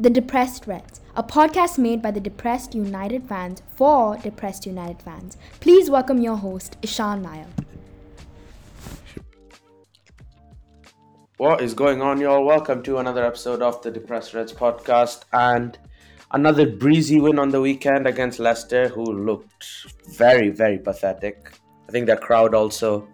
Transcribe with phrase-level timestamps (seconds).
[0.00, 5.36] The Depressed Reds, a podcast made by the Depressed United fans for Depressed United fans.
[5.58, 7.46] Please welcome your host, Ishan Nair.
[11.38, 12.44] What is going on, y'all?
[12.44, 15.76] Welcome to another episode of the Depressed Reds podcast and
[16.30, 19.66] another breezy win on the weekend against Leicester, who looked
[20.16, 21.50] very, very pathetic.
[21.88, 23.08] I think their crowd also,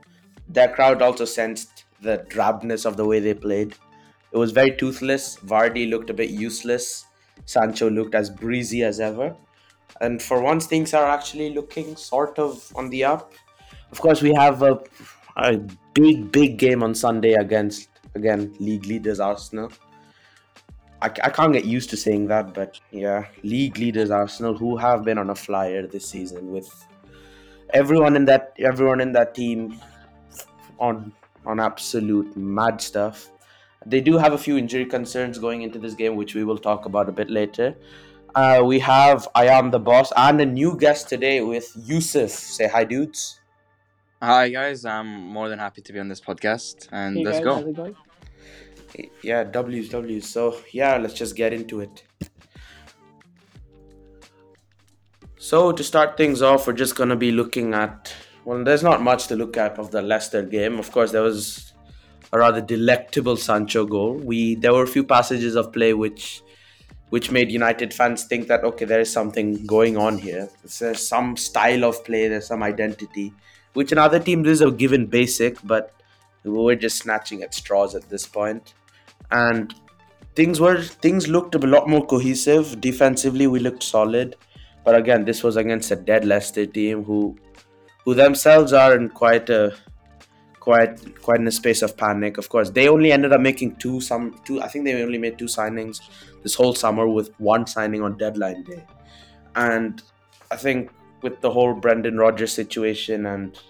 [0.50, 3.74] their crowd also sensed the drabness of the way they played.
[4.34, 5.36] It was very toothless.
[5.36, 7.06] Vardy looked a bit useless.
[7.46, 9.36] Sancho looked as breezy as ever.
[10.00, 13.32] And for once, things are actually looking sort of on the up.
[13.92, 14.82] Of course, we have a,
[15.36, 15.58] a
[15.94, 19.70] big, big game on Sunday against, again, league leaders Arsenal.
[21.00, 25.04] I, I can't get used to saying that, but yeah, league leaders Arsenal, who have
[25.04, 26.68] been on a flyer this season with
[27.72, 29.80] everyone in that everyone in that team
[30.78, 31.12] on
[31.46, 33.30] on absolute mad stuff.
[33.86, 36.86] They do have a few injury concerns going into this game, which we will talk
[36.86, 37.76] about a bit later.
[38.34, 42.30] Uh, we have I am the boss and a new guest today with Yusuf.
[42.30, 43.40] Say hi, dudes.
[44.22, 47.44] Hi guys, I'm more than happy to be on this podcast, and Hey let's guys,
[47.44, 47.74] go.
[47.76, 47.88] how's
[48.96, 49.10] it?
[49.22, 50.26] Yeah, W's W's.
[50.26, 52.04] So yeah, let's just get into it.
[55.36, 58.14] So to start things off, we're just gonna be looking at.
[58.46, 60.78] Well, there's not much to look at of the Leicester game.
[60.78, 61.73] Of course, there was
[62.34, 64.14] a rather delectable Sancho goal.
[64.14, 66.42] We there were a few passages of play which
[67.10, 70.48] which made United fans think that okay, there is something going on here.
[70.78, 73.32] There's some style of play, there's some identity,
[73.74, 75.94] which in other teams is a given basic, but
[76.42, 78.74] we're just snatching at straws at this point.
[79.30, 79.72] And
[80.34, 82.80] things were things looked a lot more cohesive.
[82.80, 84.34] Defensively, we looked solid,
[84.84, 87.38] but again, this was against a dead Leicester team who
[88.04, 89.76] who themselves are in quite a
[90.64, 92.38] quite quite in a space of panic.
[92.38, 94.62] Of course, they only ended up making two some two.
[94.62, 96.00] I think they only made two signings
[96.42, 98.82] this whole summer with one signing on deadline day,
[99.54, 100.02] and
[100.50, 100.90] I think
[101.22, 103.64] with the whole Brendan Rodgers situation and.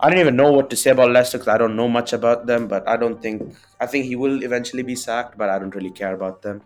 [0.00, 2.46] I don't even know what to say about Leicester because I don't know much about
[2.46, 5.74] them, but I don't think I think he will eventually be sacked, but I don't
[5.74, 6.60] really care about them.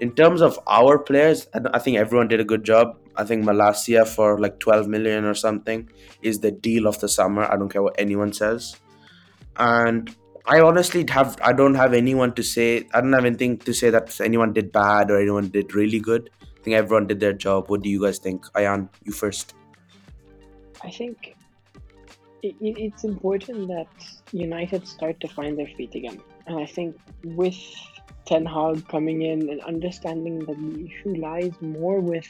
[0.00, 2.98] In terms of our players, I, think everyone did a good job.
[3.16, 5.88] I think Malacia for like 12 million or something
[6.20, 7.44] is the deal of the summer.
[7.44, 8.76] I don't care what anyone says.
[9.56, 10.14] And
[10.46, 13.88] I honestly have I don't have anyone to say I don't have anything to say
[13.90, 16.28] that anyone did bad or anyone did really good.
[16.42, 17.70] I think everyone did their job.
[17.70, 18.44] What do you guys think?
[18.52, 19.54] Ayan, you first.
[20.82, 21.36] I think
[22.42, 23.88] it, it, it's important that
[24.32, 26.20] United start to find their feet again.
[26.46, 27.56] And I think with
[28.26, 32.28] Ten Hag coming in and understanding that the issue lies more with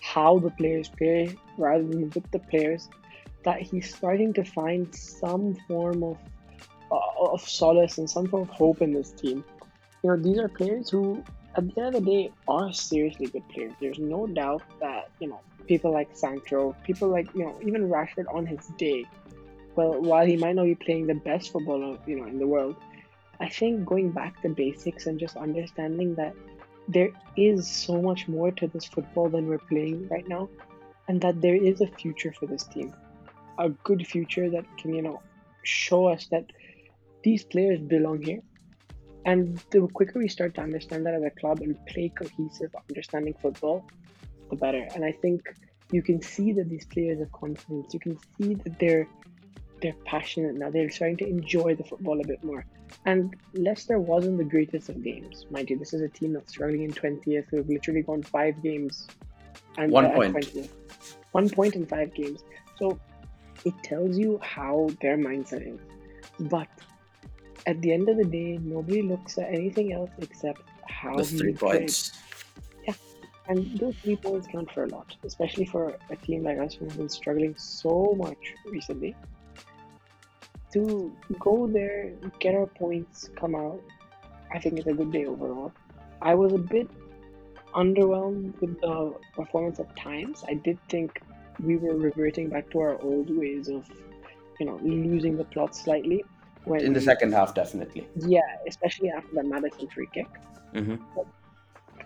[0.00, 2.88] how the players play rather than with the players,
[3.44, 6.18] that he's starting to find some form of
[6.90, 9.44] uh, of solace and some form of hope in this team.
[10.02, 11.24] You know, these are players who,
[11.56, 13.72] at the end of the day, are seriously good players.
[13.80, 18.32] There's no doubt that you know people like Sancho, people like you know even Rashford
[18.32, 19.04] on his day.
[19.74, 22.76] Well, while he might not be playing the best football you know in the world,
[23.42, 26.32] I think going back to basics and just understanding that
[26.86, 30.48] there is so much more to this football than we're playing right now,
[31.08, 32.94] and that there is a future for this team,
[33.58, 35.20] a good future that can you know
[35.64, 36.46] show us that
[37.24, 38.42] these players belong here.
[39.24, 43.34] And the quicker we start to understand that as a club and play cohesive, understanding
[43.42, 43.84] football,
[44.50, 44.86] the better.
[44.94, 45.52] And I think
[45.90, 47.92] you can see that these players have confidence.
[47.92, 49.08] You can see that they're
[49.80, 50.70] they're passionate now.
[50.70, 52.64] They're starting to enjoy the football a bit more.
[53.04, 55.78] And Leicester wasn't the greatest of games, mind you.
[55.78, 57.46] This is a team that's struggling in twentieth.
[57.50, 59.08] Who've literally gone five games,
[59.76, 60.36] and One uh, point.
[60.36, 60.68] 20th.
[61.32, 62.44] One point in five games.
[62.78, 62.98] So
[63.64, 65.80] it tells you how their mindset is.
[66.40, 66.68] But
[67.66, 71.38] at the end of the day, nobody looks at anything else except how The he
[71.38, 71.92] three played.
[72.86, 72.94] Yeah,
[73.48, 76.86] And those three points count for a lot, especially for a team like us who
[76.86, 79.14] have been struggling so much recently.
[80.72, 83.80] To go there, get our points, come out,
[84.54, 85.72] I think it's a good day overall.
[86.22, 86.88] I was a bit
[87.74, 90.44] underwhelmed with the performance at times.
[90.48, 91.20] I did think
[91.62, 93.88] we were reverting back to our old ways of,
[94.58, 96.24] you know, losing the plot slightly.
[96.64, 98.06] When In the second half, definitely.
[98.16, 100.28] yeah, especially after the Maddison free kick.
[100.74, 100.96] hmm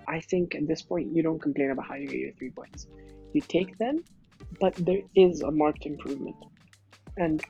[0.09, 2.87] I think at this point you don't complain about how you get your three points.
[3.33, 4.05] You take them,
[4.61, 6.37] but there is a marked improvement.
[7.17, 7.43] And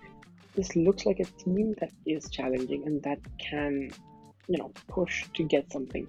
[0.56, 3.90] this looks like a team that is challenging and that can,
[4.48, 6.06] you know, push to get something.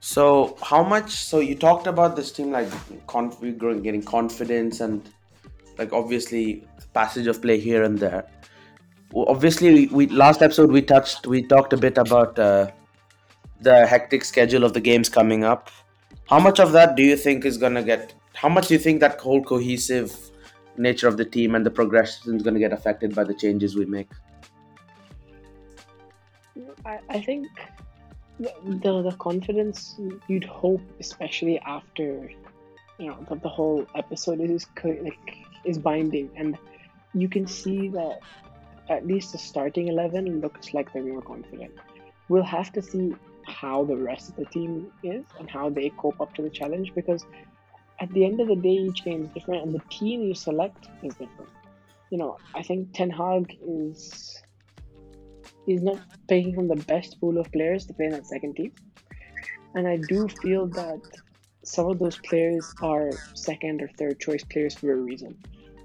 [0.00, 1.10] So how much?
[1.10, 2.68] So you talked about this team like
[3.06, 5.06] conf- getting confidence, and
[5.76, 6.64] like obviously
[6.94, 8.26] passage of play here and there.
[9.14, 12.70] Obviously, we, we last episode we touched we talked a bit about uh,
[13.60, 15.70] the hectic schedule of the games coming up.
[16.28, 18.14] How much of that do you think is gonna get?
[18.34, 20.29] How much do you think that whole cohesive
[20.80, 23.84] nature of the team and the progression is gonna get affected by the changes we
[23.84, 24.10] make?
[26.84, 27.48] I, I think
[28.38, 29.96] the, the the confidence
[30.28, 32.30] you'd hope, especially after
[32.98, 36.56] you know that the whole episode is like is binding, and
[37.14, 38.20] you can see that
[38.88, 41.72] at least the starting eleven looks like they're more confident.
[42.28, 46.20] We'll have to see how the rest of the team is and how they cope
[46.20, 47.26] up to the challenge because
[48.00, 50.88] at the end of the day, each game is different, and the team you select
[51.02, 51.50] is different.
[52.10, 54.42] You know, I think Ten Hag is
[55.66, 58.72] he's not picking from the best pool of players to play in that second team.
[59.74, 61.00] And I do feel that
[61.62, 65.36] some of those players are second or third choice players for a reason.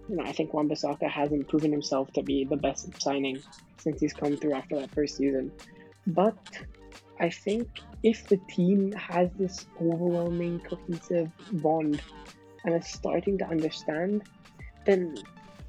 [0.09, 3.39] You know, I think Wan-Bissaka hasn't proven himself to be the best signing
[3.77, 5.51] since he's come through after that first season.
[6.07, 6.37] But
[7.19, 7.67] I think
[8.05, 11.99] if the team has this overwhelming cohesive bond
[12.63, 14.21] and is starting to understand,
[14.85, 15.17] then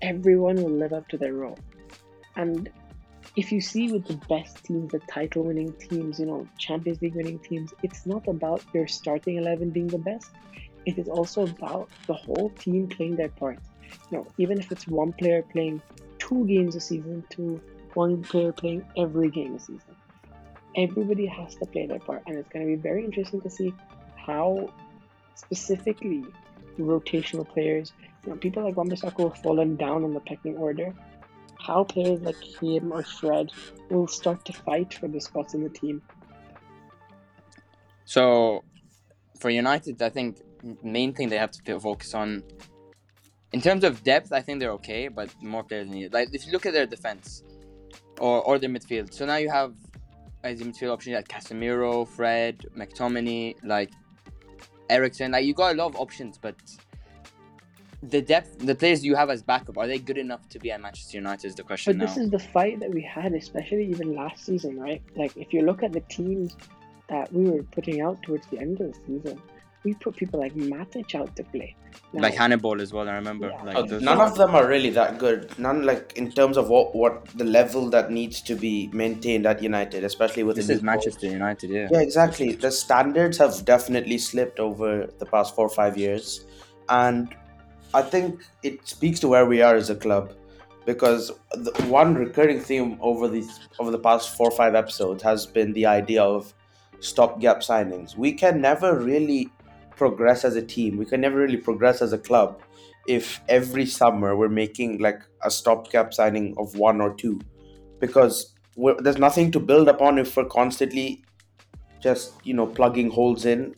[0.02, 1.58] everyone will live up to their role.
[2.36, 2.68] And
[3.36, 7.14] if you see with the best teams, the title winning teams, you know, Champions League
[7.14, 10.30] winning teams, it's not about your starting 11 being the best.
[10.84, 13.58] It is also about the whole team playing their part.
[14.10, 15.80] You know, even if it's one player playing
[16.18, 17.58] two games a season to
[17.94, 19.96] one player playing every game a season,
[20.76, 22.22] everybody has to play their part.
[22.26, 23.74] And it's going to be very interesting to see
[24.16, 24.72] how
[25.34, 26.24] specifically
[26.78, 27.92] rotational players,
[28.24, 30.94] you know, people like Wan-Bissaka have fallen down in the pecking order
[31.66, 33.50] how players like him or Fred
[33.90, 36.00] will start to fight for the spots in the team.
[38.04, 38.64] So,
[39.40, 40.40] for United, I think
[40.82, 42.42] main thing they have to focus on,
[43.52, 46.12] in terms of depth, I think they're okay, but more players needed.
[46.12, 47.42] Like if you look at their defense,
[48.20, 49.74] or or their midfield, so now you have
[50.42, 53.90] as a midfield option like Casemiro, Fred, McTominay, like
[54.88, 55.32] Eriksen.
[55.32, 56.56] Like you got a lot of options, but
[58.02, 60.80] the depth, the players you have as backup, are they good enough to be at
[60.80, 61.46] Manchester United?
[61.46, 61.98] Is the question.
[61.98, 65.02] But this is the fight that we had, especially even last season, right?
[65.16, 66.56] Like if you look at the teams
[67.08, 69.40] that we were putting out towards the end of the season,
[69.86, 71.74] we put people like Matic out to play.
[72.12, 73.08] Now, like Hannibal as well.
[73.08, 73.48] I remember.
[73.50, 73.62] Yeah.
[73.68, 75.56] Like, Oh, none of them are really that good.
[75.66, 79.62] None like in terms of what what the level that needs to be maintained at
[79.62, 81.04] United, especially with this the is new coach.
[81.06, 81.70] Manchester United.
[81.70, 81.88] Yeah.
[81.92, 82.48] Yeah, exactly.
[82.66, 84.90] The standards have definitely slipped over
[85.20, 86.44] the past four or five years,
[86.88, 87.34] and
[87.94, 90.34] I think it speaks to where we are as a club,
[90.84, 91.32] because
[91.68, 95.72] the one recurring theme over these over the past four or five episodes has been
[95.80, 96.52] the idea of
[97.00, 98.16] stopgap signings.
[98.16, 99.50] We can never really
[99.96, 100.96] progress as a team.
[100.96, 102.60] We can never really progress as a club
[103.08, 107.40] if every summer we're making like a stopgap signing of one or two,
[108.00, 108.54] because
[108.98, 111.24] there's nothing to build upon if we're constantly
[112.02, 113.74] just you know plugging holes in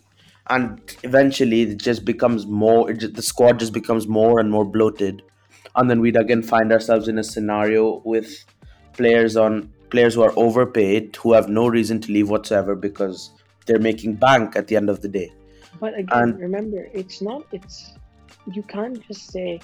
[0.50, 5.22] and eventually it just becomes more just, the squad just becomes more and more bloated.
[5.76, 8.44] And then we'd again find ourselves in a scenario with
[8.94, 13.30] players on players who are overpaid who have no reason to leave whatsoever because
[13.66, 15.32] they're making bank at the end of the day
[15.80, 17.44] But again, And- remember, it's not.
[17.52, 17.94] It's
[18.52, 19.60] you can't just say,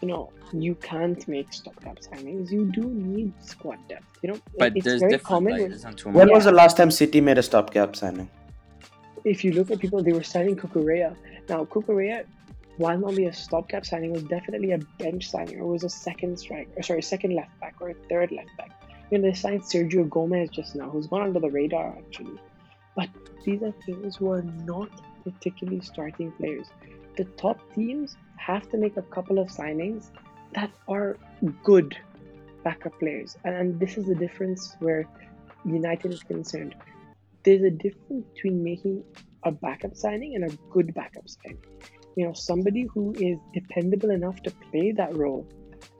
[0.00, 2.50] you know, you can't make stopgap signings.
[2.50, 4.06] You do need squad depth.
[4.22, 5.24] You know, But it's there's very different.
[5.28, 6.34] common Like, when- there's when much.
[6.34, 8.28] was the last time city made a stopgap signing
[9.24, 11.16] if you look at people, they were signing Cucurella.
[11.48, 12.24] Now, Cucurella,
[12.76, 16.38] while not be a stopgap signing, was definitely a bench signing, or was a second
[16.38, 18.70] strike, or sorry, second left back, or a third left back.
[19.10, 22.38] You know, they signed Sergio Gomez just now, who's gone under the radar actually.
[22.96, 23.08] But
[23.44, 24.90] these are players who are not
[25.24, 26.66] particularly starting players.
[27.16, 30.10] The top teams have to make a couple of signings
[30.54, 31.16] that are
[31.62, 31.96] good
[32.62, 35.06] backup players, and, and this is the difference where
[35.64, 36.74] United is concerned
[37.44, 39.04] there's a difference between making
[39.44, 41.62] a backup signing and a good backup signing.
[42.16, 45.46] You know, somebody who is dependable enough to play that role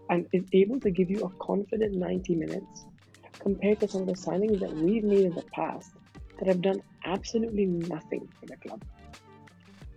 [0.09, 2.87] and is able to give you a confident 90 minutes
[3.39, 5.93] compared to some of the signings that we've made in the past
[6.39, 8.83] that have done absolutely nothing for the club.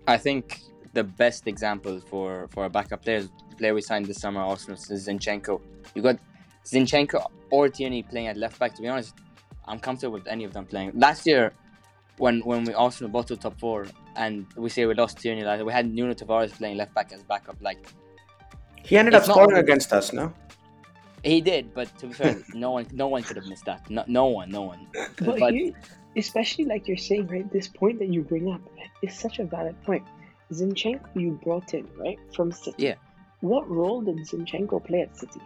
[0.07, 0.61] I think
[0.93, 4.41] the best example for for a backup player is the player we signed this summer,
[4.41, 5.61] Arsenal, is Zinchenko.
[5.93, 6.17] You got
[6.65, 8.73] Zinchenko or Tierney playing at left back.
[8.75, 9.13] To be honest,
[9.65, 10.91] I'm comfortable with any of them playing.
[10.95, 11.53] Last year,
[12.17, 13.85] when when we Arsenal bought to top four,
[14.15, 17.23] and we say we lost Tierney, like we had Nuno Tavares playing left back as
[17.23, 17.57] backup.
[17.61, 17.85] Like
[18.83, 20.33] he ended up scoring against us no
[21.27, 23.89] he did, but to be fair, no one no one could have missed that.
[23.89, 24.87] No, no one, no one.
[24.93, 25.73] But, But- you,
[26.15, 28.61] especially like you're saying, right, this point that you bring up
[29.01, 30.05] is such a valid point.
[30.51, 32.75] Zinchenko you brought in, right, from City.
[32.77, 32.95] Yeah.
[33.41, 35.41] What role did Zinchenko play at City?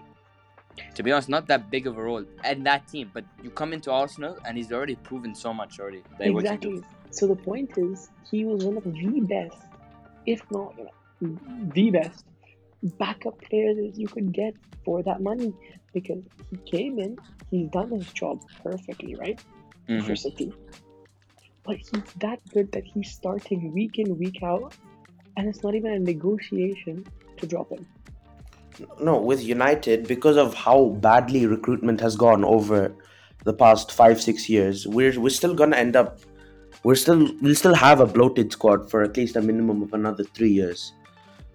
[0.95, 3.11] To be honest, not that big of a role and that team.
[3.13, 6.03] But you come into Arsenal and he's already proven so much already.
[6.19, 6.50] Like what he.
[6.50, 6.81] Exactly.
[7.09, 9.57] So the point is, he was one of the best,
[10.25, 10.85] if not you
[11.21, 12.23] know, the best,
[12.83, 15.53] backup players that you could get for that money
[15.93, 17.17] because he came in,
[17.50, 19.39] he's done his job perfectly, right?
[19.88, 20.03] Mhm.
[20.03, 20.53] For City.
[21.63, 24.75] But he's that good that he's starting week in, week out,
[25.38, 27.05] and it's not even a negotiation
[27.38, 27.85] to drop him.
[29.00, 32.95] No, with United, because of how badly recruitment has gone over
[33.43, 36.19] the past five, six years, we're we're still gonna end up
[36.83, 40.23] we're still we'll still have a bloated squad for at least a minimum of another
[40.23, 40.93] three years.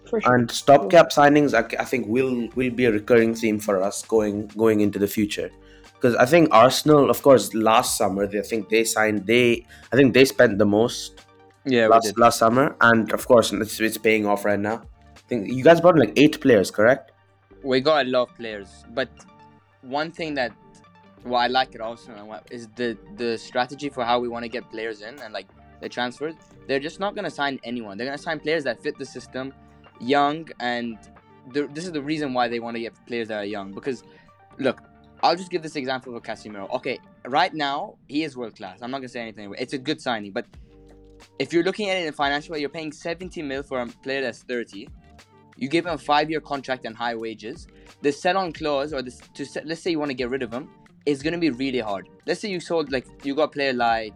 [0.08, 0.34] For sure.
[0.34, 4.46] And stopgap signings, I, I think, will will be a recurring theme for us going
[4.48, 5.50] going into the future.
[5.94, 9.96] Because I think Arsenal, of course, last summer they I think they signed they I
[9.96, 11.22] think they spent the most
[11.64, 14.82] Yeah, last last summer, and of course it's, it's paying off right now.
[15.16, 17.12] I think you guys brought like eight players, correct?
[17.62, 19.08] We got a lot of players, but
[19.82, 20.52] one thing that
[21.24, 24.70] what I like at Arsenal is the the strategy for how we want to get
[24.70, 25.48] players in and like
[25.80, 26.34] the transfers.
[26.68, 27.98] They're just not gonna sign anyone.
[27.98, 29.52] They're gonna sign players that fit the system,
[30.00, 30.98] young, and
[31.52, 33.72] the, this is the reason why they want to get players that are young.
[33.72, 34.04] Because
[34.58, 34.82] look,
[35.22, 36.70] I'll just give this example of Casemiro.
[36.72, 38.78] Okay, right now he is world class.
[38.82, 39.54] I'm not gonna say anything.
[39.58, 40.46] It's a good signing, but
[41.38, 44.22] if you're looking at it in financial way, you're paying 70 mil for a player
[44.22, 44.88] that's 30.
[45.56, 47.66] You give him a five-year contract and high wages.
[48.02, 50.68] The sell-on clause, or this, to let's say you want to get rid of him,
[51.06, 52.08] is going to be really hard.
[52.26, 54.12] Let's say you sold like you got a player like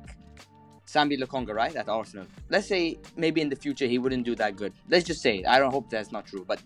[0.92, 2.26] Sambi Lokonga, right, at Arsenal.
[2.48, 4.72] Let's say maybe in the future he wouldn't do that good.
[4.88, 5.46] Let's just say it.
[5.46, 6.60] I don't hope that's not true, but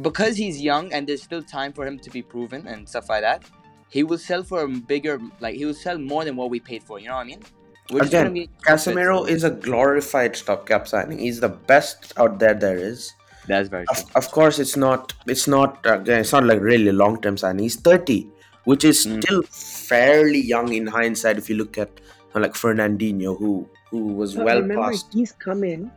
[0.00, 3.22] because he's young and there's still time for him to be proven and stuff like
[3.22, 3.42] that,
[3.90, 6.82] he will sell for a bigger, like he will sell more than what we paid
[6.82, 6.98] for.
[7.00, 7.42] You know what I mean?
[7.90, 11.18] Gonna Again, be- Casemiro is a glorified stopgap signing.
[11.18, 13.14] He's the best out there there is.
[13.46, 14.04] That's very true.
[14.14, 15.14] Of, of course, it's not.
[15.26, 15.78] It's not.
[15.86, 17.62] Again, it's not like really long term signing.
[17.62, 18.28] He's thirty,
[18.64, 19.22] which is Mm.
[19.22, 19.42] still
[19.88, 21.38] fairly young in hindsight.
[21.38, 21.90] If you look at
[22.38, 25.12] like Fernandinho, who who was But well remember, past.
[25.12, 25.90] he's coming.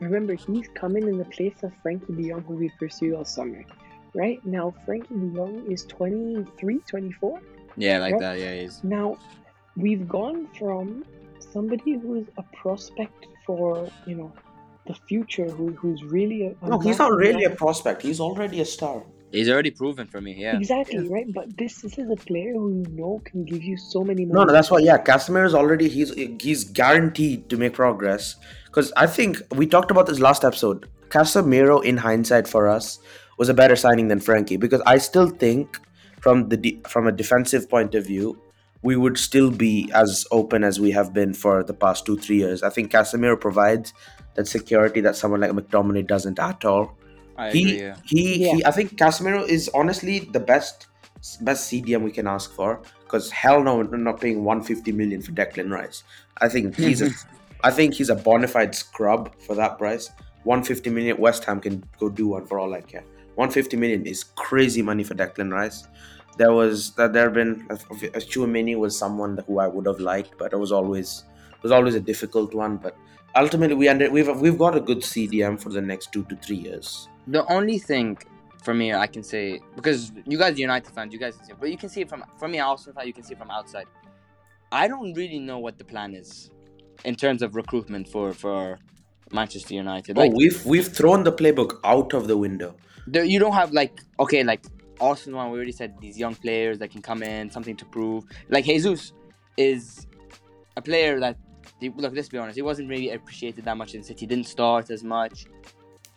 [0.00, 3.24] Remember, he's coming in in the place of Frenkie De Jong, who we pursued all
[3.24, 3.64] summer.
[4.14, 7.40] Right now, Frenkie De Jong is 23, 24.
[7.76, 8.20] Yeah, like Right?
[8.20, 8.38] that.
[8.38, 8.82] Yeah, he's.
[8.84, 9.16] Now,
[9.76, 11.04] we've gone from
[11.40, 14.32] somebody who's a prospect for, you know,
[14.86, 16.50] the future, who, who's really a.
[16.62, 18.02] a No, he's not massive really a prospect.
[18.02, 19.02] He's already a star.
[19.30, 20.34] He's already proven for me.
[20.38, 20.56] Yeah.
[20.56, 21.26] Exactly, right?
[21.32, 24.44] But this, this is a player who you know can give you so many No,
[24.44, 24.78] no, that's why.
[24.78, 25.88] Yeah, Casemiro is already.
[25.88, 28.36] He's he's guaranteed to make progress.
[28.66, 30.88] Because I think we talked about this last episode.
[31.10, 32.98] Casemiro, in hindsight, for us,
[33.38, 34.58] was a better signing than Frenkie.
[34.58, 35.78] Because I still think,
[36.20, 38.40] from the de- from a defensive point of view,
[38.82, 42.36] we would still be as open as we have been for the past two three
[42.36, 42.62] years.
[42.62, 43.92] I think Casemiro provides
[44.36, 46.96] that security that someone like McTominay doesn't at all.
[47.38, 47.80] I he, agree.
[47.80, 47.96] Yeah.
[48.04, 48.54] he, Yeah.
[48.56, 50.88] he I think Casemiro is honestly the best
[51.40, 55.32] best CDM we can ask for because hell no we're not paying 150 million for
[55.32, 56.02] Declan Rice.
[56.40, 57.36] I think he's a mm-hmm.
[57.64, 60.10] I think he's a bona fide scrub for that price.
[60.44, 63.04] 150 million West Ham can go do one for all I care.
[63.34, 65.86] 150 million is crazy money for Declan Rice.
[66.36, 70.52] There was that there have been Chouameni was someone who I would have liked, but
[70.52, 72.76] it was always it was always a difficult one.
[72.76, 72.96] But
[73.34, 76.56] ultimately, we ended we've we've got a good CDM for the next two to three
[76.56, 77.08] years.
[77.28, 78.18] The only thing
[78.62, 81.52] for me I can say because you guys are United fans, you guys can see,
[81.52, 83.38] it, but you can see it from from me Arsenal fan, you can see it
[83.38, 83.86] from outside.
[84.72, 86.50] I don't really know what the plan is
[87.04, 88.78] in terms of recruitment for for
[89.32, 90.16] Manchester United.
[90.18, 92.74] Oh, like oh, we've we've thrown the playbook out of the window.
[93.06, 94.64] there, you don't have like okay like
[95.00, 98.24] Arsenal one we already said these young players that can come in something to prove
[98.48, 99.12] like Jesus
[99.56, 100.06] is
[100.76, 101.36] a player that
[101.80, 105.04] look let's be honest he wasn't really appreciated that much in City didn't start as
[105.04, 105.46] much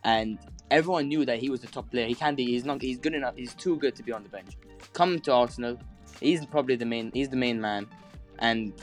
[0.04, 0.40] and
[0.72, 3.14] everyone knew that he was the top player he can be he's not he's good
[3.14, 4.58] enough he's too good to be on the bench
[4.94, 5.78] come to Arsenal
[6.20, 7.88] he's probably the main he's the main man
[8.40, 8.74] and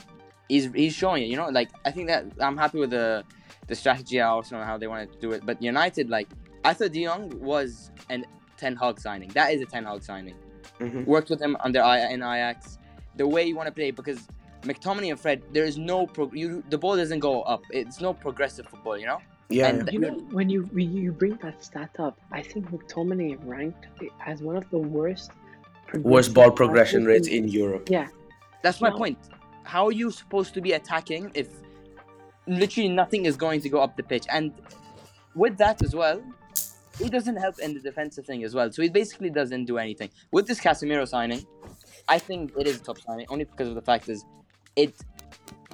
[0.48, 3.24] he's he's showing it you know like I think that I'm happy with the
[3.66, 6.28] the strategy at Arsenal and how they wanted to do it but United like
[6.64, 8.24] I thought De Jong was an
[8.58, 9.28] Ten Hag signing.
[9.30, 10.34] That is a Ten Hag signing.
[10.80, 11.06] Mhm.
[11.06, 12.78] Worked with him under I in Ajax.
[13.16, 14.26] The way you want to play because
[14.62, 16.30] McTominay and Fred, there is no pro.
[16.32, 17.62] You, the ball doesn't go up.
[17.70, 18.98] It's no progressive football.
[18.98, 19.20] You know.
[19.50, 23.38] Yeah, And You know, when you when you bring that stat up, I think McTominay
[23.46, 23.86] ranked
[24.26, 25.30] as one of the worst.
[26.02, 27.88] worst ball progression rates in Europe.
[27.90, 28.08] Yeah,
[28.62, 28.98] That's my No.
[28.98, 29.18] point.
[29.64, 31.48] How are you supposed to be attacking if
[32.46, 34.26] literally nothing is going to go up the pitch?
[34.30, 34.52] And
[35.34, 36.22] with that as well,
[36.98, 38.70] he doesn't help in the defensive thing as well.
[38.72, 40.10] So he basically doesn't do anything.
[40.30, 41.46] With this Casemiro signing,
[42.08, 44.24] I think it is a top signing only because of the fact is
[44.76, 44.94] it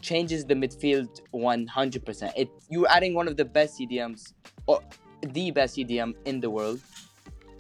[0.05, 2.33] changes the midfield 100%.
[2.37, 4.33] It you're adding one of the best CDMs
[4.67, 4.81] or
[5.37, 6.81] the best CDM in the world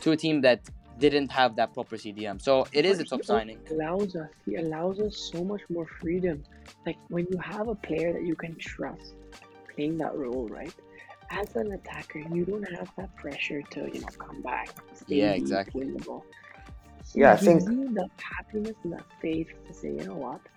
[0.03, 0.61] to a team that
[1.05, 2.41] didn't have that proper CDM.
[2.41, 3.59] So it is But a top he signing.
[3.71, 4.29] Allows us.
[4.47, 6.45] He allows us so much more freedom.
[6.87, 9.15] Like when you have a player that you can trust
[9.75, 10.73] playing that role, right?
[11.31, 14.69] As an attacker, you don't have that pressure to you know come back.
[14.95, 15.81] stay Yeah, exactly.
[15.81, 16.25] win the ball.
[17.13, 20.15] He Yeah, I gives think- you that happiness and that faith to say, you know
[20.27, 20.54] what, yeah,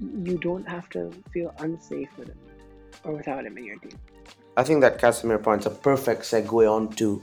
[0.00, 2.38] you don't have to feel unsafe with him
[3.04, 3.98] or without him in your team.
[4.56, 7.22] I think that Casemiro point's a perfect segue onto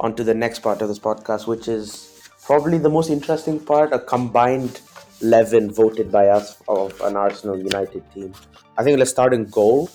[0.00, 3.98] onto the next part of this podcast, which is probably the most interesting part, a
[3.98, 4.80] combined
[5.20, 8.32] 11 voted by us of an Arsenal United team.
[8.76, 9.88] I think let's start in goal.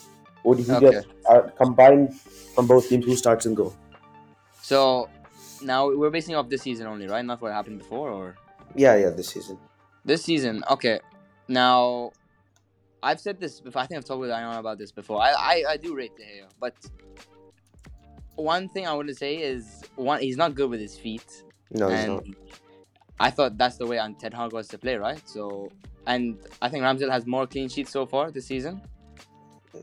[0.46, 0.92] Would you Okay.
[0.92, 2.08] just uh, combine
[2.56, 3.76] from both teams who starts in goal?
[4.62, 5.10] So
[5.62, 7.26] now we're basing off this season only, right?
[7.26, 8.36] Not what happened before or
[8.76, 9.58] Yeah, yeah, this season.
[10.06, 10.64] this season.
[10.72, 11.00] Okay.
[11.48, 12.12] Now
[13.04, 13.82] I've said this before.
[13.82, 15.22] I think I've talked with Ayan about this before.
[15.22, 16.76] I, I, I do rate De Gea, but
[18.36, 21.44] one thing I want to say is one he's not good with his feet.
[21.72, 22.24] No, he's not.
[23.20, 25.22] I thought that's the way Ten Hag was to play, right?
[25.28, 25.72] So,
[26.06, 28.82] and I think Ramsdale has more clean sheets so far this season.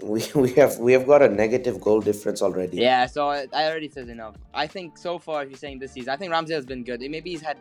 [0.03, 2.79] We, we have we have got a negative goal difference already.
[2.79, 4.37] Yeah, so I, I already said enough.
[4.53, 7.01] I think so far, if you're saying this season, I think Ramsdale has been good.
[7.01, 7.59] Maybe he's had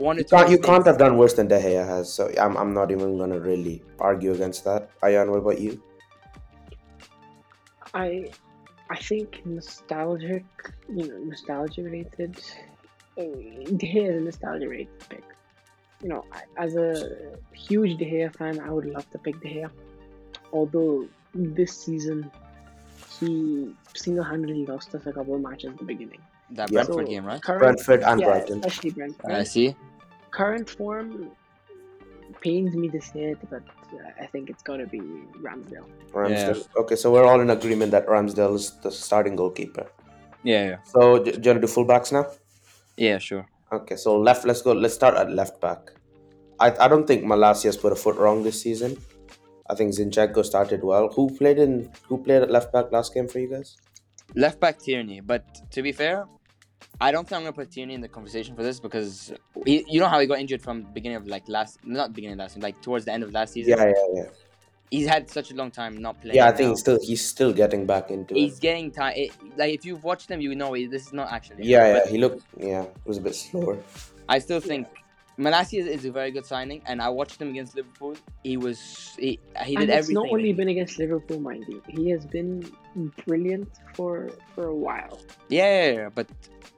[0.00, 2.72] one You can't, you can't have done worse than De Gea has, so I'm, I'm
[2.72, 4.88] not even gonna really argue against that.
[5.02, 5.82] Ayan, what about you?
[7.94, 8.30] I
[8.88, 10.44] I think nostalgic,
[10.88, 12.36] you know, nostalgia related.
[13.18, 13.22] Uh,
[13.80, 15.24] De Gea is a nostalgia related pick.
[16.02, 16.88] You know, I- as a
[17.52, 19.70] huge De Gea fan, I would love to pick De Gea.
[20.52, 22.30] Although this season,
[23.20, 26.20] he single-handedly lost us a couple of matches at the beginning.
[26.50, 26.82] That Yeah.
[26.84, 27.42] Brentford So, game, right?
[27.42, 28.58] Current, Brentford and yeah, Brighton.
[28.58, 29.30] especially Brentford.
[29.30, 29.76] I see.
[30.30, 31.30] Current form
[32.40, 35.00] pains me to say it, but uh, I think it's going to be
[35.42, 35.86] Ramsdale.
[36.12, 36.66] Ramsdale.
[36.76, 39.86] Okay, so we're all in agreement that Ramsdale is the starting goalkeeper.
[40.42, 42.26] Yeah, yeah, So do, do you want to do fullbacks now?
[42.96, 43.46] yeah, sure.
[43.72, 44.44] Okay, so left.
[44.44, 44.72] Let's go.
[44.72, 45.92] Let's start at left back.
[46.58, 48.96] I, I don't think Malacia's put a foot wrong this season.
[49.68, 51.08] I think Zinchenko started well.
[51.14, 51.90] Who played in?
[52.08, 53.76] Who played at left back last game for you guys?
[54.34, 56.26] Left back Tierney, but to be fair,
[57.00, 59.32] I don't think I'm gonna put Tierney in the conversation for this because
[59.64, 62.38] he, you know how he got injured from beginning of like last, not beginning of
[62.40, 63.74] last season, like towards the end of last season.
[63.78, 64.22] Yeah, yeah, yeah.
[64.90, 66.36] He's had such a long time not playing.
[66.36, 66.70] Yeah, I think now.
[66.70, 68.46] he's still he's still getting back into He's it.
[68.50, 69.14] He's getting time.
[69.56, 71.64] Like if you've watched him, you know he- this is not actually.
[71.64, 72.10] Yeah, yeah.
[72.10, 72.44] He looked.
[72.58, 73.78] Yeah, he was a bit slower.
[74.28, 74.86] I still think
[75.40, 78.14] Malacia is, is a very good signing, and I watched him against Liverpool.
[78.44, 80.14] He was he, he did and it's everything.
[80.14, 81.82] not only been against Liverpool, mind you.
[81.88, 82.70] He has been
[83.24, 85.18] brilliant for for a while.
[85.48, 86.26] Yeah, yeah, yeah, but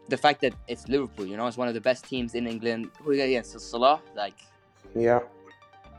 [0.09, 2.91] the fact that it's Liverpool, you know, it's one of the best teams in England.
[3.03, 4.01] Who against Salah?
[4.15, 4.39] Like
[4.95, 5.21] Yeah,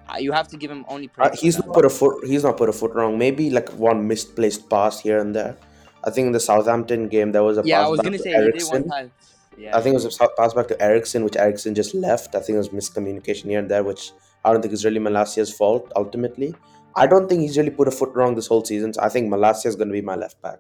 [0.08, 2.26] uh, you have to give him only uh, he's not put a foot.
[2.26, 3.17] He's not put a foot wrong.
[3.17, 5.58] Maybe like one misplaced pass here and there.
[6.04, 8.23] I think in the Southampton game there was a yeah, pass I was gonna to
[8.23, 9.12] say he did one time.
[9.57, 12.35] Yeah, I think it was a pass back to Eriksen, which Eriksen just left.
[12.35, 14.11] I think it was miscommunication here and there, which
[14.43, 16.55] I don't think is really Malacia's fault ultimately.
[16.95, 18.93] I don't think he's really put a foot wrong this whole season.
[18.93, 20.59] So I think Malacia is going to be my left back.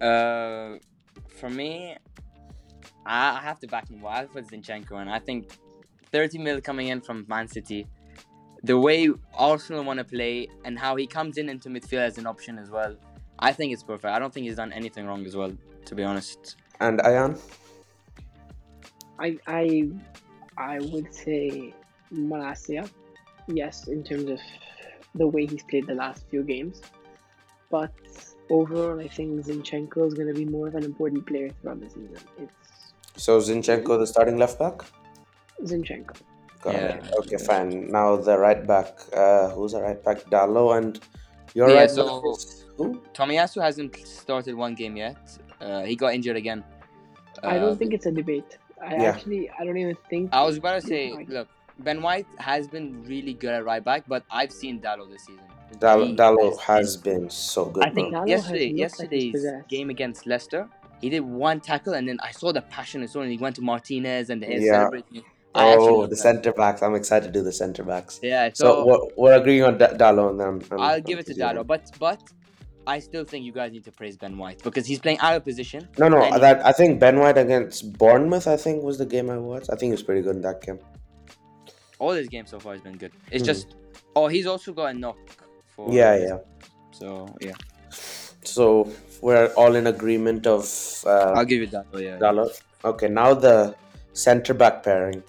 [0.00, 0.78] Uh,
[1.28, 1.96] for me,
[3.06, 4.04] I, have to back him.
[4.06, 5.50] I put Zinchenko, and I think
[6.12, 7.86] 30 mil coming in from Man City,
[8.62, 12.26] the way Arsenal want to play, and how he comes in into midfield as an
[12.26, 12.96] option as well.
[13.38, 14.14] I think it's perfect.
[14.14, 15.52] I don't think he's done anything wrong as well,
[15.86, 16.56] to be honest.
[16.80, 17.38] And Ayan,
[19.18, 19.88] I I
[20.58, 21.72] I would say
[22.12, 22.88] Malacia,
[23.48, 24.40] yes, in terms of
[25.14, 26.82] the way he's played the last few games.
[27.70, 27.92] But
[28.50, 31.88] overall, I think Zinchenko is going to be more of an important player throughout the
[31.88, 32.16] season.
[32.38, 34.82] It's so Zinchenko the starting left back.
[35.62, 36.16] Zinchenko.
[36.62, 36.94] Got Yeah.
[36.96, 37.12] it.
[37.20, 37.88] Okay, fine.
[37.88, 38.98] Now the right back.
[39.12, 40.18] Uh, who's the right back?
[40.30, 41.00] Dalot and
[41.54, 43.00] your Yeah, right so- back is who?
[43.14, 45.16] Tomiyasu hasn't started one game yet.
[45.64, 46.62] Uh, he got injured again.
[47.42, 48.58] I Uh, don't think it's a debate.
[48.82, 49.02] I Yeah.
[49.12, 50.30] actually, I don't even think.
[50.32, 51.48] I was about to say, Like- look,
[51.78, 55.42] Ben White has been really good at right back, but I've seen Dalot this season.
[55.80, 57.84] Dalot, He Dalot has has been so good.
[57.84, 58.24] I think bro.
[58.26, 60.68] Yesterday, looked like yesterday's game against Leicester,
[61.00, 63.38] he did one tackle, and then I saw the passion in his soul, and he
[63.38, 64.72] went to Martinez and he's Yeah.
[64.80, 65.22] celebrating.
[65.56, 66.82] I actually Oh, the centre backs.
[66.82, 68.18] I'm excited to do the centre backs.
[68.22, 71.02] Yeah, So, so, we're, we're agreeing on Da- Dalot, and then I'm, I'm- I'll I'm
[71.02, 71.48] give it to zero.
[71.62, 72.20] Dalot, but but
[72.86, 75.44] I still think you guys need to praise Ben White because he's playing out of
[75.44, 75.88] position.
[75.98, 78.46] No, no, that I think Ben White against Bournemouth.
[78.46, 79.70] I think was the game I watched.
[79.70, 80.78] I think he was pretty good in that game.
[82.00, 83.12] all his games so far has been good.
[83.30, 83.46] It's Mhm.
[83.46, 83.76] just,
[84.16, 85.16] oh, he's also got a knock.
[85.74, 86.38] For Yeah, yeah.
[86.90, 87.54] So yeah,
[88.42, 88.90] So
[89.22, 90.64] we're all in agreement of
[91.06, 92.00] uh, I'll give you Dalot.
[92.02, 92.18] Yeah.
[92.18, 92.60] Dalot.
[92.84, 93.74] Okay, now the
[94.12, 95.22] centre back pairing.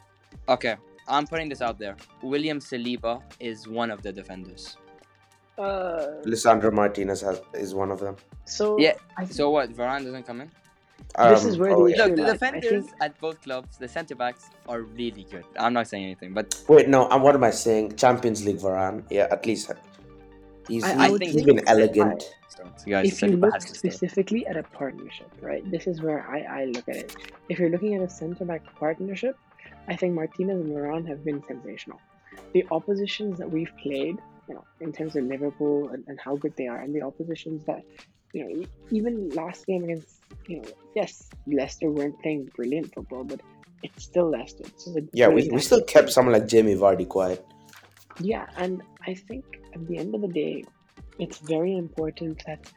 [0.49, 0.75] Okay,
[1.07, 1.95] I'm putting this out there.
[2.21, 4.75] William Saliba is one of the defenders.
[5.57, 8.15] Uh, Lisandro Martinez has, is one of them.
[8.45, 9.71] so Yeah, I So what?
[9.71, 10.49] Varane doesn't come in.
[11.17, 13.87] This Um, is where oh, the issue Look, the defenders think at both clubs, the
[13.87, 15.45] centre backs are really good.
[15.57, 17.07] I'm not saying anything, but Wait, no.
[17.09, 17.95] And what am I saying?
[17.95, 19.03] Champions League Varane.
[19.09, 19.71] Yeah, at least
[20.67, 22.23] he's I- he's, I would he's think- been elegant.
[22.49, 25.63] so, guys, if you look has to specifically at a partnership, right?
[25.71, 27.15] This is where I, I look at it.
[27.49, 29.37] If you're looking at a centre back partnership,
[29.87, 31.99] I think Martinez and Varane have been sensational.
[32.53, 36.55] The oppositions that we've played, you know, in terms of Liverpool and, and how good
[36.57, 37.83] they are, and the oppositions that,
[38.33, 43.41] you know, even last game against, you know, yes, Leicester weren't playing brilliant football, but
[43.83, 44.63] it's still Leicester.
[44.95, 47.45] A Yeah, we, we still kept someone like Jamie Vardy quiet.
[48.19, 50.63] Yeah, and I think at the end of the day,
[51.19, 52.71] it's very important that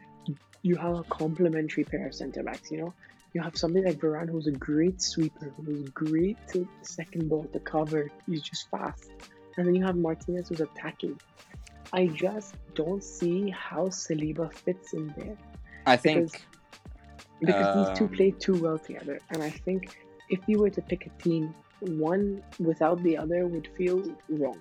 [0.63, 2.71] you have a complementary pair of centre backs.
[2.71, 2.95] You know,
[3.33, 7.61] you have somebody like Varane who's a great sweeper, who's great to second ball to
[7.61, 8.11] cover.
[8.27, 9.11] He's just fast,
[9.57, 11.21] and then you have Martinez who's attacking.
[11.93, 15.37] I just don't see how Saliba fits in there
[15.87, 16.47] I think
[17.41, 19.97] because these two Um, play too well together, and I think
[20.29, 24.61] if you were to pick a team, one without the other would feel wrong.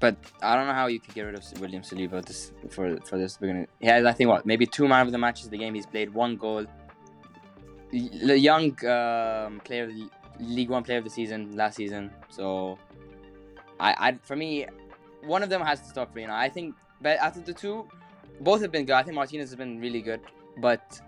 [0.00, 3.18] But I don't know how you could get rid of William Saliba this for for
[3.18, 3.66] this beginning.
[3.80, 5.74] He has, I think, what maybe two man of the matches of the game.
[5.74, 6.66] He's played one goal.
[7.90, 9.90] The young um, player,
[10.38, 12.12] League One player of the season last season.
[12.28, 12.78] So,
[13.80, 14.66] I, I for me,
[15.24, 16.34] one of them has to stop for you know.
[16.34, 17.86] I think, but after the two,
[18.40, 18.94] both have been good.
[18.94, 20.20] I think Martinez has been really good,
[20.58, 21.00] but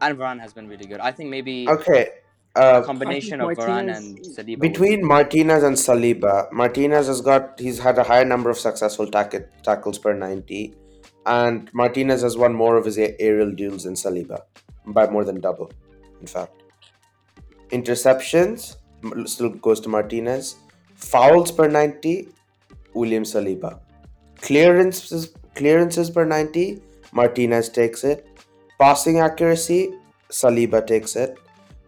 [0.00, 1.00] and Varane has been really good.
[1.00, 2.08] I think maybe Okay.
[2.56, 4.48] a Uh, combination of think Varane and Saliba.
[4.58, 9.06] would- between Martinez and Saliba, Martinez has got he's had a higher number of successful
[9.06, 10.74] tack- tackles per 90,
[11.24, 14.40] and Martinez has won more of his a- aerial duels than Saliba
[14.86, 15.70] by more than double,
[16.20, 16.62] in fact.
[17.70, 18.76] Interceptions
[19.26, 20.56] still goes to Martinez.
[20.94, 22.28] Fouls per 90,
[22.94, 23.80] William Saliba.
[24.40, 28.26] Clearances clearances per 90, Martinez takes it.
[28.78, 29.92] Passing accuracy,
[30.30, 31.36] Saliba takes it.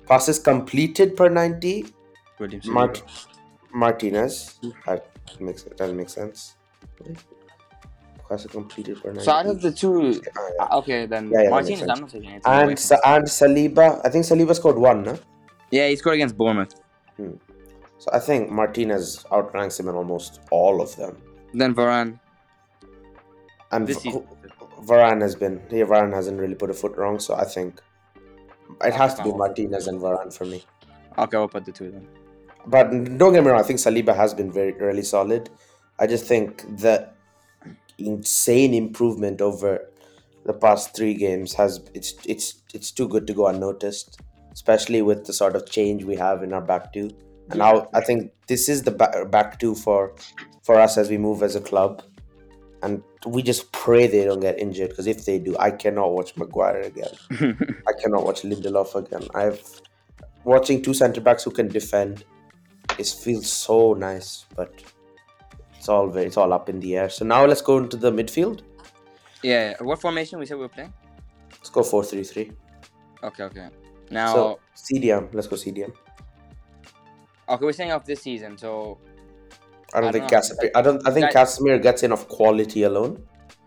[0.07, 1.87] Passes completed per 90,
[2.39, 2.61] William.
[2.67, 3.03] Mart-
[3.73, 4.59] Martinez.
[4.87, 5.07] That
[5.41, 6.57] makes that makes sense.
[8.29, 9.25] Passes completed per 90.
[9.25, 10.21] So out of the two,
[10.61, 11.83] uh, okay, then Yeah, yeah, Martinez.
[11.89, 15.19] I'm not taking anything away and Sa- and Saliba, I think Saliba scored one, no?
[15.71, 16.75] Yeah, he scored against Bournemouth.
[17.99, 21.17] So I think Martinez outranks him in almost all of them.
[21.53, 22.21] Then Varane.
[23.73, 24.23] And This V-
[24.83, 27.81] Varane has been yeah, Varane hasn't really put a foot wrong, so I think
[28.85, 30.65] it has to be Martinez and Varane for me.
[31.19, 32.07] Okay, we'll put the two then.
[32.67, 35.51] But don't get me wrong, I think Saliba has been very really solid.
[35.99, 37.11] I just think the
[37.99, 39.91] insane improvement over
[40.45, 44.21] the past three games has it's it's it's too good to go unnoticed,
[44.53, 47.11] especially with the sort of change we have in our back two.
[47.51, 50.15] And now I think this is the back, back two for
[50.63, 52.03] for us as we move as a club,
[52.83, 56.37] and we just pray they don't get injured because if they do, I cannot watch
[56.37, 57.13] Maguire again.
[57.87, 59.29] I cannot watch Lindelof again.
[59.35, 59.63] I've
[60.45, 62.25] watching two centre backs who can defend.
[62.99, 64.73] It feels so nice, but
[65.77, 67.09] it's all very, it's all up in the air.
[67.11, 68.61] So now let's go into the midfield.
[69.43, 69.83] yeah, yeah.
[69.83, 70.93] What formation we said we were playing?
[71.51, 72.53] Let's go four three three.
[73.23, 73.69] Okay, okay.
[74.11, 75.93] Now, So CDM, let's go CDM.
[77.49, 78.57] Okay, we're saying off this season.
[78.59, 78.99] So
[79.93, 80.55] I don't I think don't know.
[80.57, 80.71] Casemiro.
[80.75, 81.09] I don't.
[81.09, 83.23] I think That- Casemiro gets enough quality alone.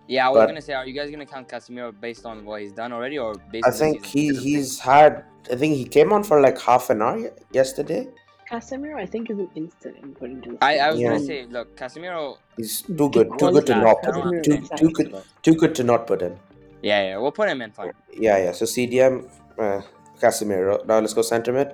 [0.08, 2.62] yeah, I was But- gonna say, are you guys gonna count Casemiro based on what
[2.62, 3.66] he's done already, or based?
[3.66, 5.24] I on think he Because of he's had.
[5.52, 8.08] I think he came on for like half an hour yesterday.
[8.50, 11.08] Casemiro, I think, is an instant input into the I, I was Yeah.
[11.10, 12.38] gonna say, look, Casemiro.
[12.56, 13.30] He's too good.
[13.38, 14.42] Too good to not put him.
[14.42, 15.22] Too too good.
[15.44, 16.38] Too good to not put him.
[16.82, 17.92] Yeah, yeah, we'll put him in fine.
[18.14, 18.52] Yeah, yeah.
[18.54, 19.28] So CDM,
[19.60, 19.82] uh,
[20.22, 20.86] Casemiro.
[20.86, 21.74] Now let's go centre mid.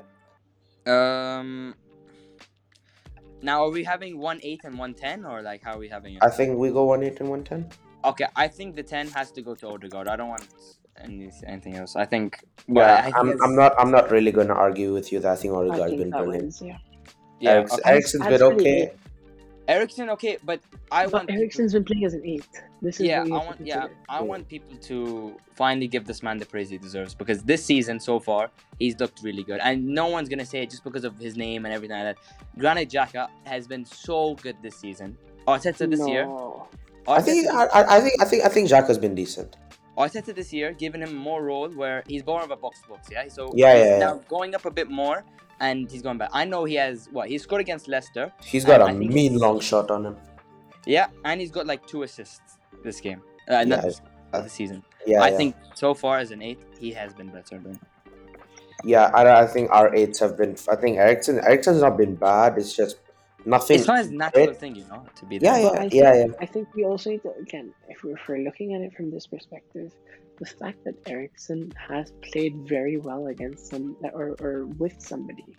[0.92, 1.76] Um.
[3.44, 6.16] Now, are we having one eight and one ten, or like how are we having
[6.16, 6.24] it?
[6.24, 7.68] I think we go one eight and one ten.
[8.06, 10.08] Okay, I think the ten has to go to Odegaard.
[10.08, 10.48] I don't want
[11.02, 11.96] any, anything else.
[11.98, 12.40] I think.
[12.68, 13.74] Yeah, well, I think I'm, it's- I'm not.
[13.78, 16.10] I'm not really going to argue with you that I think I Odegaard's think been
[16.12, 16.44] that brilliant.
[16.44, 16.78] wins, yeah.
[17.42, 17.92] Yeah, Eriksen, okay.
[17.92, 18.86] Eriksen's That's been okay.
[18.86, 19.00] good.
[19.68, 21.28] Eriksen, okay, but I But want.
[21.28, 22.48] people- Eriksen's been playing as an eight.
[22.84, 23.60] This is yeah, I want.
[23.62, 23.96] Yeah, consider.
[24.10, 28.00] I want people to finally give this man the praise he deserves because this season
[28.00, 31.18] so far he's looked really good, and no one's gonna say it just because of
[31.18, 32.18] his name and everything like that.
[32.60, 35.18] Granit Xhaka has been so good this season.
[35.48, 36.26] Arteta this year.
[36.26, 36.68] No.
[37.08, 37.48] I think.
[37.48, 38.22] I, I I think.
[38.22, 38.46] I think.
[38.46, 39.56] I think Xhaka's been decent.
[39.98, 43.08] Arteta this year, giving him more role where he's more of a box to box,
[43.12, 43.28] yeah.
[43.28, 45.24] So Yeah, he's yeah, now going up a bit more,
[45.60, 46.30] and he's going back.
[46.34, 49.12] I know he has what he scored against Leicester, He's got I- a I think
[49.14, 50.18] mean long shot on him.
[50.88, 52.53] yeah, and he's got like two assists
[52.84, 54.02] this game, uh, not Yeah, this,
[54.34, 54.84] uh, this season.
[55.06, 55.38] Yeah, I yeah.
[55.38, 57.80] think so far as an eight, he has been better than.
[58.84, 60.56] Yeah, I, I think our eights have been.
[60.70, 61.40] I think Eriksen.
[61.40, 62.58] Eriksen's not been bad.
[62.58, 62.98] It's just
[63.46, 63.80] nothing.
[63.80, 64.60] It's not his natural great.
[64.60, 65.70] thing, you know, to be Yeah, there.
[65.70, 66.34] But I yeah, think, yeah, yeah.
[66.42, 69.12] I think we also need to again, if we're, if we're looking at it from
[69.12, 69.92] this perspective,
[70.40, 75.56] the fact that Eriksen has played very well against some or, or with somebody,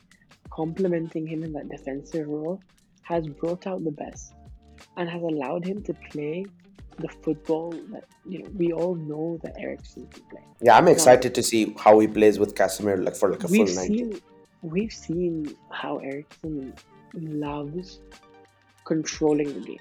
[0.51, 2.61] complementing him in that defensive role,
[3.03, 4.35] has brought out the best
[4.97, 6.45] and has allowed him to play
[6.99, 10.43] the football that you know we all know that Eriksen can play.
[10.61, 13.49] Yeah, I'm Now, excited to see how he plays with Casemiro, like for like a
[13.49, 13.97] full we've 90.
[13.97, 14.21] seen
[14.63, 16.75] we've seen how Eriksen
[17.15, 18.01] loves
[18.85, 19.79] controlling the game.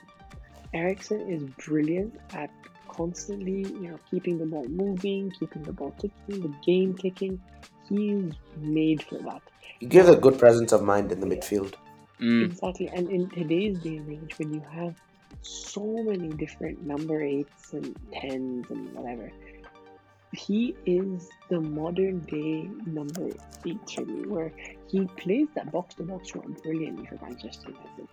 [0.73, 2.49] Eriksen is brilliant at
[2.88, 7.41] constantly, you know, keeping the ball moving, keeping the ball ticking, the game ticking.
[7.89, 9.41] He's made for that.
[9.80, 11.73] He gives a good presence of mind in the midfield.
[12.21, 12.45] Mm.
[12.45, 14.95] exactly, and in today's day and age, when you have
[15.43, 19.32] so many different number eights and tens and whatever,
[20.32, 23.29] he is the modern day number
[23.65, 24.51] eight for me, where
[24.88, 28.08] he plays that box to box role brilliantly for Manchester United.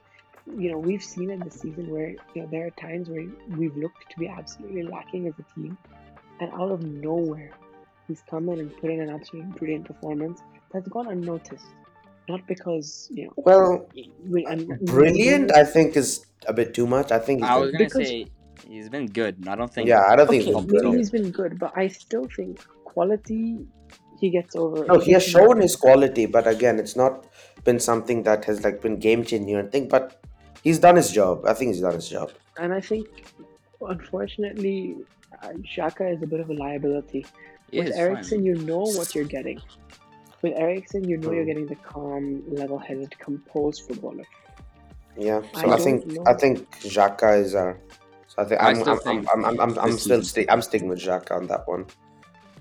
[0.59, 3.77] You know, we've seen it this season where you know there are times where we've
[3.77, 5.79] looked to be absolutely lacking as a team,
[6.41, 7.53] and out of nowhere,
[8.07, 10.41] he's come in and put in an absolutely brilliant performance
[10.73, 11.65] that's gone unnoticed.
[12.31, 13.69] Not because you know, Well,
[14.35, 16.11] we, and we- brilliant, I think, is
[16.47, 17.09] a bit too much.
[17.19, 18.27] I think he's I was gonna Because- say
[18.69, 19.35] he's been good.
[19.53, 19.89] I don't think.
[19.93, 22.53] yeah, I don't think Okay, he's been maybe he's been good, but I still think
[22.93, 23.45] quality
[24.21, 24.85] he gets over.
[24.91, 27.27] No, he has shown his quality, but again, it's not
[27.65, 29.89] been something that has like been game changing or anything.
[29.89, 30.05] But
[30.63, 31.45] he's done his job.
[31.47, 32.31] I think he's done his job.
[32.59, 33.07] And I think,
[33.81, 34.97] unfortunately,
[35.43, 37.25] uh, Xhaka is a bit of a liability.
[37.71, 38.45] Yeah, With it's Eriksen, fine.
[38.47, 39.61] you know what you're getting.
[40.43, 41.49] With Eriksen, you know you're Hmm.
[41.49, 44.25] getting the calm, level-headed, composed footballer.
[45.17, 45.43] Yeah.
[45.53, 46.25] So I, don't think know.
[46.27, 47.79] I think Xhaka is our.
[48.29, 50.45] So I think I I'm still I'm, think I'm, I'm, I'm, I'm this still season-
[50.45, 51.87] sti- I'm sticking with Xhaka on that one.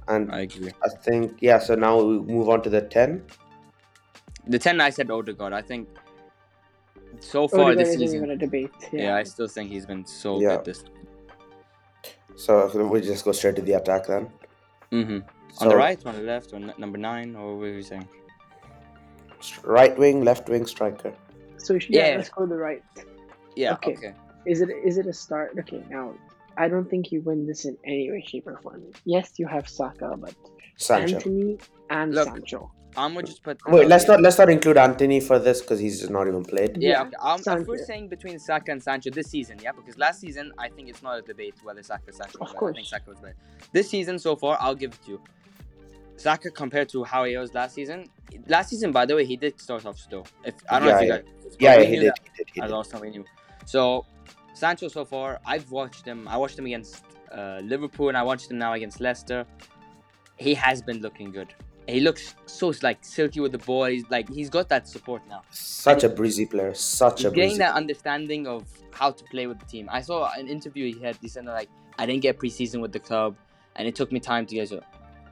[0.07, 0.71] And I agree.
[0.83, 1.59] I think yeah.
[1.59, 3.23] So now we move on to the ten.
[4.47, 5.53] The ten I said Odegaard.
[5.53, 5.87] I think
[7.19, 8.17] so far Odegaard this isn't season.
[8.17, 8.71] even a debate.
[8.91, 9.03] Yeah.
[9.03, 10.55] Yeah, I still think he's been so Yeah.
[10.57, 10.83] good this.
[12.35, 14.29] So we just go straight to the attack then.
[14.91, 15.19] Mm hmm
[15.53, 18.07] So on the right, on the left, on number nine, or what were you saying?
[19.63, 21.13] right wing, left wing, striker.
[21.57, 22.15] So yeah, Yeah.
[22.17, 22.83] let's go to the right.
[23.55, 23.73] Yeah.
[23.73, 23.93] Okay.
[23.93, 24.13] Okay.
[24.45, 25.55] Is it is it a start?
[25.59, 26.13] Okay, now
[26.57, 28.83] I don't think you win this in any way, shape, or form.
[29.05, 30.33] Yes, you have Saka, but
[30.77, 31.15] Sancho.
[31.15, 31.57] Antony
[31.89, 32.71] and Look, Sancho.
[32.97, 33.59] I'm gonna just put.
[33.67, 36.77] Wait, let's not let's not include Antony for this because he's not even played.
[36.77, 37.15] Yeah, Yeah, okay.
[37.21, 37.65] Um, if Sancho.
[37.67, 41.03] we're saying between Saka and Sancho this season, yeah, because last season I think it's
[41.03, 42.39] not a debate whether Saka Sancho.
[42.39, 42.69] Of was better.
[42.69, 43.35] I think Saka was better.
[43.73, 45.21] This season so far, I'll give it to you.
[46.19, 48.09] Saka compared to how he was last season.
[48.47, 50.23] Last season, by the way, he did start off slow.
[50.43, 51.25] If I don't know if you Yeah, guys,
[51.59, 52.03] Yeah, yeah, he did, he
[52.37, 52.47] did.
[52.55, 52.69] He did.
[52.71, 53.25] last time we knew.
[53.65, 54.05] So
[54.53, 56.27] Sancho so far, I've watched him.
[56.27, 59.45] I watched him against uh, Liverpool, and I watched him now against Leicester.
[60.37, 61.53] He has been looking good.
[61.87, 63.85] He looks so like silky with the ball.
[63.85, 65.41] He's like he's got that support now.
[65.49, 66.73] Such a breezy player.
[66.75, 67.59] Such He's a getting breezy.
[67.59, 69.87] that understanding of how to play with the team.
[69.91, 71.15] I saw an interview he had.
[71.21, 73.37] He said like, "I didn't get preseason with the club,
[73.75, 74.83] and it took me time to get to."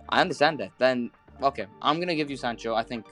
[0.10, 0.72] I understand that.
[0.78, 1.12] Then
[1.44, 2.76] okay, I'm gonna give you Sancho.
[2.76, 3.06] I think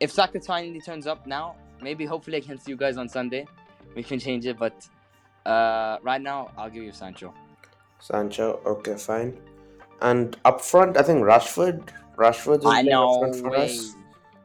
[0.00, 3.46] if Saka finally turns up now, maybe hopefully against you guys on Sunday,
[3.94, 4.58] we can change it.
[4.58, 4.86] But
[5.46, 7.32] uh, right now, I'll give you Sancho.
[8.00, 8.60] Sancho.
[8.66, 9.38] Okay, fine.
[10.02, 11.88] And up front, I think Rashford.
[12.16, 13.64] Rashford is I playing up know front for way.
[13.64, 13.94] us.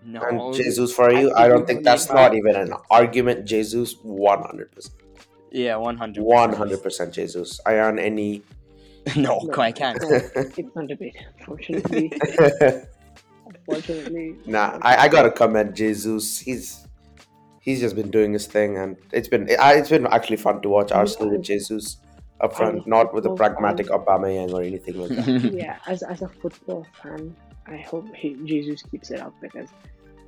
[0.04, 1.28] No, And Jesus for you.
[1.28, 3.46] think I don't think that's not even an argument.
[3.46, 4.96] Jesus, one hundred percent.
[5.52, 6.24] yeah, one hundred.
[6.24, 7.60] One hundred percent Jesus.
[7.66, 8.42] I earn any.
[9.16, 9.98] No, No, I can't.
[10.02, 12.12] it's not a debate, unfortunately.
[13.46, 14.36] unfortunately.
[14.46, 16.40] nah, I, I gotta commend Jesus.
[16.40, 16.86] He's
[17.62, 20.70] he's just been doing his thing, and it's been I- it's been actually fun to
[20.70, 21.98] watch Arsenal with Jesus
[22.42, 25.52] up front, As a not with a football pragmatic Aubameyang or anything like that.
[25.54, 27.36] yeah, as, as a football fan,
[27.68, 29.70] I hope he, Jesus keeps it up because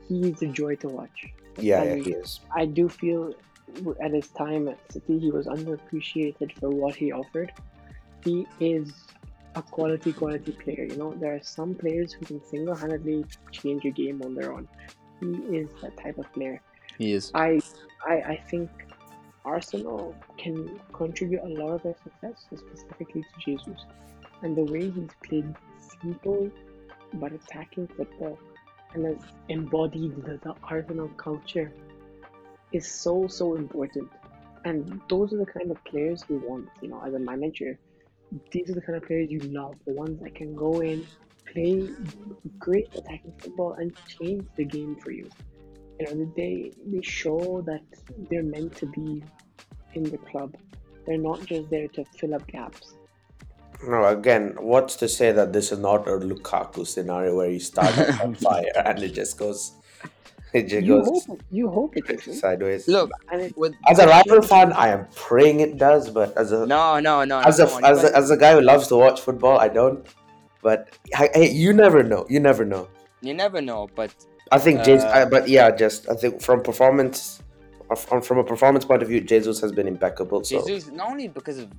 [0.08, 1.26] he's a joy to watch.
[1.58, 2.40] Yeah, yeah, he is.
[2.56, 3.34] I do feel
[4.04, 7.52] at his time at City, he was underappreciated for what he offered.
[8.24, 8.92] He is
[9.56, 10.86] a quality, quality player.
[10.86, 14.54] You know, there are some players who can single handedly change a game on their
[14.54, 14.68] own.
[15.20, 16.62] He is that type of player.
[16.98, 17.32] he is.
[17.34, 17.60] I,
[18.08, 18.70] I, I think
[19.46, 23.86] Arsenal can contribute a lot of their success specifically to Jesus.
[24.42, 25.54] And the way he's played
[26.02, 26.50] simple
[27.14, 28.38] but attacking football
[28.94, 29.18] and has
[29.50, 31.72] embodied the, the Arsenal culture
[32.72, 34.10] is so, so important.
[34.66, 37.78] And those are the kind of players we want, you know, as a manager.
[38.52, 41.06] These are the kind of players you love, the ones that can go in,
[41.52, 41.90] play
[42.60, 45.30] great attacking football, and change the game for you.
[46.00, 47.84] You know they they show that
[48.30, 49.24] they're meant to be
[49.94, 50.56] in the club.
[51.06, 52.96] They're not just there to fill up gaps.
[53.86, 58.20] No, again, what's to say that this is not a Lukaku scenario where he starts
[58.22, 59.74] on fire and it just goes
[60.54, 62.34] it just You goes hope, you hope it doesn't.
[62.34, 62.88] sideways.
[62.88, 63.12] Look,
[63.56, 67.24] with As a rival fan, I am praying it does, but as a no, no,
[67.24, 69.60] no, as no, a on, as a, as a guy who loves to watch football,
[69.60, 70.06] I don't.
[70.62, 72.26] But hey, hey, you never know.
[72.30, 72.88] You never know.
[73.22, 74.12] you never know, but
[74.52, 77.42] I think Jesus, Uh, I, but yeah, just I think from performance,
[77.98, 80.44] from, from a performance point of view, Jesus has been impeccable.
[80.44, 81.70] So Jesus not only because of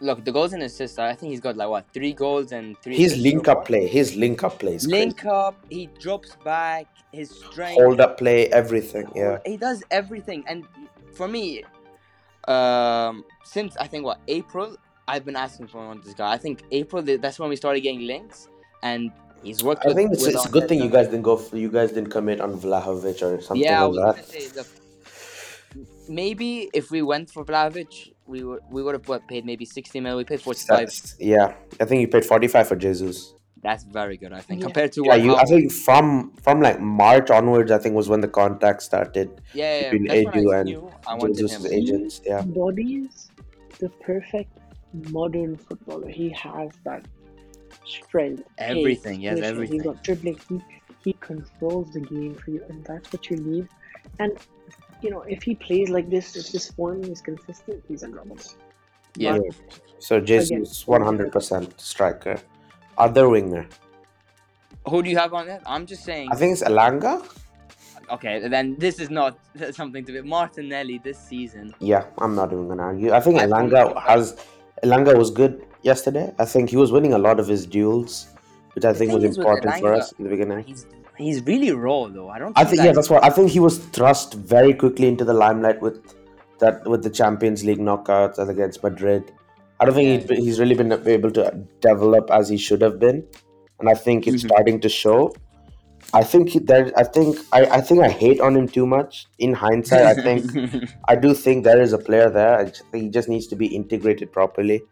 [0.00, 0.98] look the goals and assists.
[0.98, 2.96] I think he's got like what three goals and three.
[2.96, 5.28] his link up play, his link up play, link crazy.
[5.28, 5.56] up.
[5.68, 6.86] He drops back.
[7.12, 7.80] His strength.
[7.82, 9.10] hold up play, everything.
[9.16, 10.64] Yeah, He does everything, and
[11.12, 11.64] for me,
[12.46, 14.76] um, since I think what April,
[15.08, 16.30] I've been asking for this guy.
[16.32, 18.48] I think April that's when we started getting links,
[18.84, 19.10] and
[19.42, 19.84] he's worked.
[19.84, 21.36] I with- think it's, with it's a good thing you guys didn't go.
[21.36, 24.40] For, you guys didn't commit on Vlahovic or something Yeah, I was like gonna that.
[24.40, 24.66] say look,
[26.08, 30.00] maybe if we went for Vlahovic, we would we would have what paid maybe sixty
[30.00, 30.16] mil.
[30.16, 30.78] We paid forty five.
[30.78, 33.34] That's- yeah, I think you paid forty five for Jesus.
[33.62, 34.64] That's very good, I think, Yeah.
[34.68, 35.22] compared to Yeah, what.
[35.22, 35.36] you.
[35.36, 39.80] I think from from like March onwards, I think was when the contact started yeah,
[39.80, 41.72] yeah, between that's when Edu I and knew I Jesus' him.
[41.78, 42.20] agents.
[42.24, 43.30] Yeah, embodies
[43.80, 44.52] the perfect
[45.18, 46.08] modern footballer.
[46.08, 47.04] He has that
[47.84, 49.52] strength, pace, Everything, yes, finishing.
[49.54, 49.74] everything.
[49.74, 50.38] He's got dribbling.
[50.48, 50.60] He
[51.04, 53.68] he controls the game for you, and that's what you need.
[54.18, 54.32] And
[55.02, 58.54] you know, if he plays like this, if this form is consistent, he's undroppable.
[59.16, 59.38] Yeah.
[59.38, 62.36] But so Jesus, one hundred percent striker.
[62.98, 63.66] Other winger,
[64.88, 65.62] Who do you have on that?
[65.66, 66.28] I'm just saying.
[66.30, 67.24] I think it's Elanga.
[68.10, 69.38] Okay, then this is not
[69.72, 70.20] something to be.
[70.22, 71.74] Martinelli this season.
[71.80, 73.12] Yeah, I'm not even gonna argue.
[73.12, 74.36] I think I Elanga think- has
[74.82, 76.32] Elanga was good yesterday.
[76.38, 78.28] I think he was winning a lot of his duels,
[78.74, 80.64] which I The think was thing is important for us in the beginning.
[80.64, 80.86] He's
[81.20, 82.28] he's really raw though.
[82.28, 82.56] I don't.
[82.58, 85.34] I think that- yeah, that's what I think he was thrust very quickly into the
[85.34, 86.14] limelight with
[86.58, 89.32] that with the Champions League knockouts against Madrid.
[89.80, 90.36] I don't think Yeah.
[90.36, 91.44] he's, really been able to
[91.80, 93.24] develop as he should have been,
[93.78, 94.48] and I think it's Mhm.
[94.48, 95.32] starting to show.
[96.12, 96.92] I think he- there.
[96.96, 99.26] I think I, I think I hate on him too much.
[99.38, 100.44] In hindsight, I think
[101.08, 102.58] I do think there is a player there.
[102.58, 104.82] I just he just needs to be integrated properly.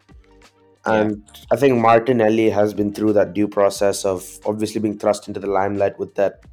[0.89, 5.41] And I think Martinelli has been through that due process of obviously being thrust into
[5.41, 6.45] the limelight with that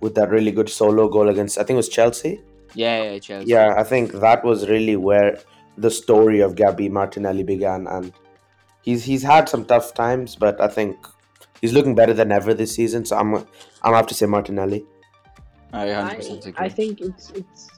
[0.00, 2.40] with that really good solo goal against I think it was Chelsea.
[2.74, 3.48] yeah, yeah, Chelsea.
[3.48, 5.38] Yeah, I think that was really where
[5.78, 8.12] the story of Gabby Martinelli began and
[8.82, 10.96] he's he's had some tough times, but I think
[11.60, 13.04] he's looking better than ever this season.
[13.04, 13.46] So I'm I'm
[13.82, 14.84] gonna have to say Martinelli.
[15.72, 16.52] I 100% agree.
[16.56, 17.70] I think it's it's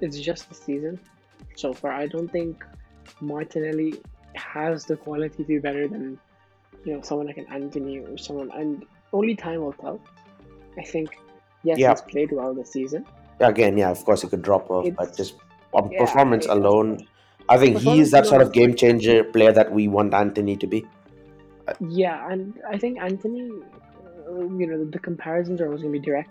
[0.00, 1.00] it's just the season
[1.56, 1.92] so far.
[1.92, 2.64] I don't think
[3.20, 4.00] Martinelli
[4.34, 6.18] has the quality to be better than
[6.84, 10.00] you know someone like an Antony or someone, and only time will tell.
[10.78, 11.10] I think
[11.62, 11.90] yes, Yeah.
[11.90, 13.06] he's played well this season.
[13.40, 15.34] Again, yeah, of course he could drop off, but just
[15.72, 17.06] on yeah, performance alone,
[17.48, 20.66] I think he is that sort of game changer player that we want Antony to
[20.66, 20.86] be.
[21.80, 23.50] Yeah, and I think Antony,
[24.28, 26.30] uh, you know, the comparisons are always going to be direct,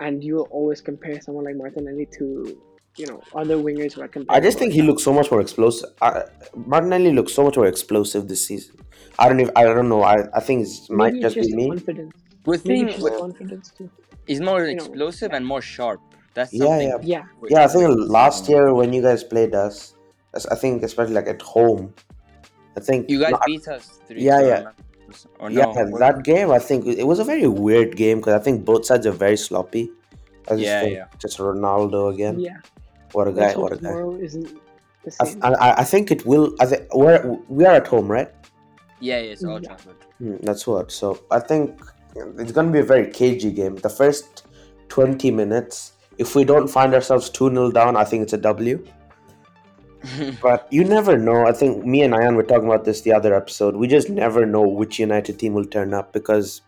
[0.00, 2.60] and you will always compare someone like Martinelli to
[2.96, 4.36] you know other wingers who are compared.
[4.36, 5.90] I just think he looks so much more explosive.
[6.00, 6.22] Uh,
[6.54, 8.76] Martinelli looks so much more explosive this season.
[9.18, 10.02] I don't even, I don't know.
[10.02, 11.68] I, I think it might Maybe just it's be me.
[11.68, 12.14] confidence.
[12.44, 13.90] with Maybe him, it's just with- confidence too.
[14.26, 16.00] he's more you know, explosive and more sharp.
[16.34, 16.88] That's Yeah, something.
[16.88, 16.98] yeah.
[17.02, 19.94] Yeah, with- Yeah, I think last year when you guys played us,
[20.50, 21.94] I think especially like at home,
[22.76, 24.22] I think you guys no, beat us three.
[24.22, 24.46] Yeah, yeah.
[24.58, 24.74] remember?
[25.40, 25.84] Or yeah, no?
[25.92, 28.84] was- that game I think it was a very weird game because I think both
[28.84, 29.90] sides are very sloppy.
[30.48, 31.04] I just Yeah, think yeah.
[31.18, 32.38] just Ronaldo again.
[32.38, 32.58] yeah.
[33.12, 33.54] What a guy!
[33.56, 33.90] What a guy!
[34.22, 34.56] isn't
[35.04, 35.44] the I, same.
[35.44, 36.54] I, I think it will.
[36.60, 38.30] I think we're we are at home, right?
[39.00, 39.68] Yeah, yeah, it's Old Yeah.
[39.68, 39.96] Trafford.
[40.18, 40.90] Hmm, that's what.
[40.90, 41.80] So I think
[42.14, 43.76] it's going to be a very cagey game.
[43.76, 44.46] The first
[44.88, 48.84] 20 minutes, if we don't find ourselves 2 0 down, I think it's a W.
[50.42, 51.46] But you never know.
[51.46, 53.74] I think me and Ayan were talking about this the other episode.
[53.76, 56.62] We just never know which United team will turn up because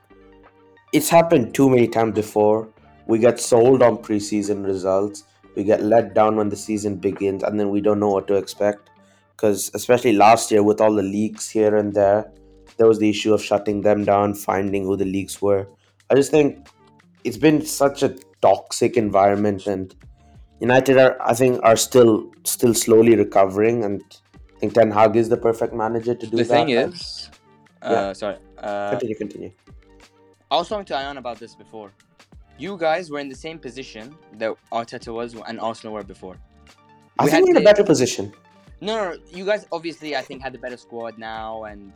[0.93, 2.69] it's happened too many times before.
[3.07, 5.25] We get sold on preseason results.
[5.59, 8.35] We get let down when the season begins, and then we don't know what to
[8.35, 8.91] expect.
[9.33, 12.31] Because especially last year, with all the leaks here and there,
[12.77, 15.67] there was the issue of shutting them down, finding who the leaks were.
[16.11, 16.69] I just think
[17.25, 19.97] it's been such a toxic environment, and
[20.61, 24.01] United are, I think, are still still slowly recovering, and
[24.35, 26.55] I think Ten Hag is the perfect manager to do the that.
[26.55, 27.31] thing is,
[27.83, 28.13] uh, Yeah.
[28.13, 28.37] sorry.
[28.59, 29.51] Uh, continue, continue.
[30.53, 31.91] I was talking to Ayan about this before.
[32.59, 36.37] You guys were in the same position that Arteta was and Arsenal were before.
[37.19, 38.33] I We think we're in a better position.
[38.81, 41.93] No, no, no, you guys obviously I think had a better squad now, and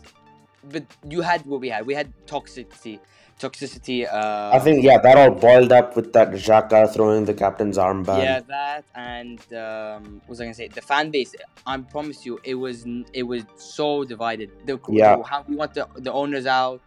[0.70, 1.86] but you had what we had.
[1.86, 2.98] We had toxicity,
[3.38, 4.12] toxicity.
[4.12, 8.22] Uh, I think yeah, that all boiled up with that Xhaka throwing the captain's armband.
[8.22, 10.68] Yeah, that and um, what was I gonna say?
[10.68, 11.34] The fan base.
[11.66, 14.50] I promise you, it was it was so divided.
[14.66, 15.22] The Yeah.
[15.24, 16.82] how we want the the owners out.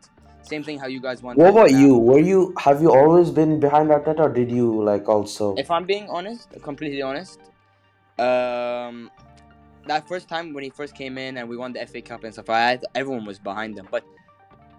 [0.46, 1.36] Same thing how you guys won.
[1.36, 1.98] What about you?
[1.98, 5.56] Were you have you always been behind Arteta, or did you like also?
[5.56, 7.40] If I'm being honest, completely honest,
[8.20, 9.10] um,
[9.88, 12.34] that first time when he first came in and we won the FA Cup and
[12.34, 13.88] stuff, I everyone was behind him.
[13.90, 14.06] But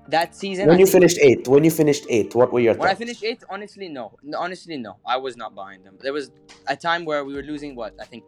[0.09, 2.89] that season, when I you finished eighth, when you finished eighth, what were your when
[2.89, 4.13] I finished eighth, honestly, no.
[4.37, 4.99] Honestly, no.
[5.05, 5.99] I was not behind them.
[6.01, 6.31] There was
[6.69, 8.23] a time where we were losing what I think,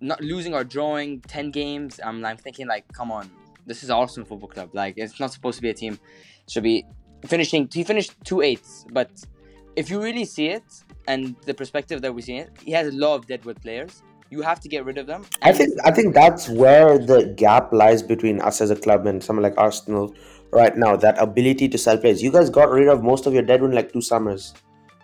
[0.00, 2.00] not losing or drawing ten games.
[2.02, 3.30] I'm, I'm thinking like, come on,
[3.66, 4.70] this is Arsenal Football Club.
[4.72, 5.98] Like, it's not supposed to be a team.
[6.48, 6.86] It should be
[7.26, 7.68] finishing.
[7.70, 9.10] He finished two eighths, but
[9.76, 10.62] if you really see it
[11.06, 14.02] and the perspective that we see it, he has a lot of deadwood players.
[14.30, 15.26] You have to get rid of them.
[15.42, 19.22] I think I think that's where the gap lies between us as a club and
[19.22, 20.14] someone like Arsenal
[20.50, 20.96] right now.
[20.96, 22.22] That ability to sell players.
[22.22, 24.54] You guys got rid of most of your deadwood in like two summers.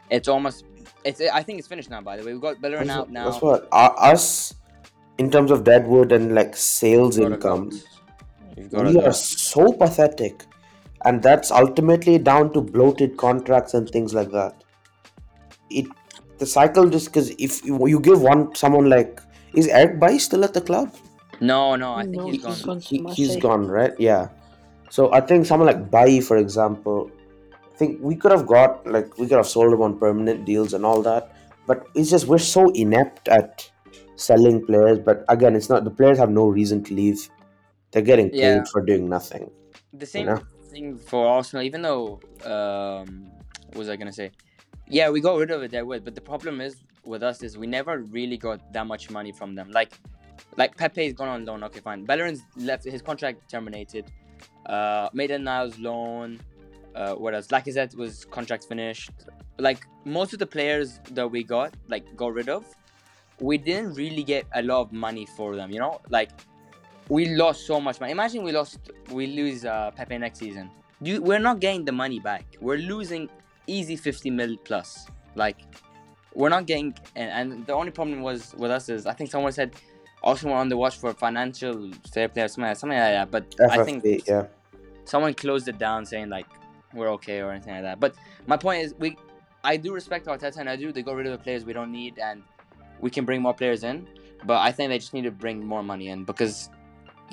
[0.08, 0.64] it's almost.
[1.04, 1.20] It's.
[1.20, 2.00] I think it's finished now.
[2.00, 3.30] By the way, we've got Bellerin out now.
[3.30, 3.78] that's what U-
[4.12, 4.54] us
[5.18, 7.68] in terms of deadwood and like sales income.
[7.68, 7.84] goat.
[8.56, 10.44] You've got a We are so pathetic,
[11.04, 14.62] and that's ultimately down to bloated contracts and things like that.
[15.70, 15.86] It
[16.38, 19.20] the cycle just because if you, you give one someone like
[19.54, 20.94] is Eric Bailly still at the club?
[21.40, 22.74] No, no, I think No, he's he's gone.
[22.74, 22.80] gone.
[22.80, 23.92] He, to he's gone, right?
[23.98, 24.28] Yeah.
[24.90, 27.10] So I think someone like Bailly, for example,
[27.52, 30.74] I think we could have got like we could have sold him on permanent deals
[30.74, 31.34] and all that,
[31.66, 33.68] but it's just we're so inept at
[34.16, 34.98] selling players.
[34.98, 37.28] But again, it's not the players have no reason to leave;
[37.90, 38.64] they're getting paid Yeah.
[38.70, 39.50] for doing nothing.
[39.92, 40.42] the same you know?
[40.74, 41.64] Thing for Arsenal.
[41.64, 43.30] Even though, um,
[43.68, 44.32] what was I gonna say?
[44.88, 47.56] Yeah, we got rid of it that with, but the problem is with us is
[47.56, 49.70] we never really got that much money from them.
[49.70, 49.92] Like,
[50.56, 51.62] like Pepe's gone on loan.
[51.64, 52.04] Okay, fine.
[52.04, 52.84] Bellerin's left.
[52.84, 54.06] His contract terminated.
[54.66, 56.40] Uh, Maitland-Niles loan.
[56.94, 57.46] Uh, what else?
[57.48, 59.10] Lacazette was contract finished.
[59.58, 62.64] Like most of the players that we got, like got rid of,
[63.40, 65.70] we didn't really get a lot of money for them.
[65.70, 66.30] You know, like
[67.08, 68.12] we lost so much money.
[68.12, 68.78] Imagine we lost,
[69.10, 70.70] we lose uh, Pepe next season.
[71.00, 72.44] You, we're not getting the money back.
[72.60, 73.28] We're losing
[73.66, 75.06] easy 50 mil plus.
[75.34, 75.58] Like,
[76.34, 79.52] we're not getting, and, and the only problem was with us is I think someone
[79.52, 79.74] said
[80.22, 83.30] also we're on the watch for financial fair play or something, like- something like that.
[83.30, 84.46] But I think yeah.
[85.04, 86.46] someone closed it down saying like
[86.94, 88.00] we're okay or anything like that.
[88.00, 88.14] But
[88.46, 89.16] my point is we
[89.62, 91.92] I do respect Arteta and I do they got rid of the players we don't
[91.92, 92.42] need and
[93.00, 94.08] we can bring more players in.
[94.44, 96.70] But I think they just need to bring more money in because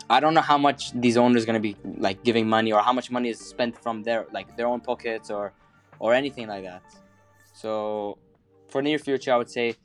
[0.09, 3.11] I don't know how much these owners gonna be like giving money or how much
[3.11, 5.53] money is spent from their like their own pockets or
[5.99, 6.83] or anything like that.
[7.53, 8.17] So
[8.69, 9.75] for near future I would say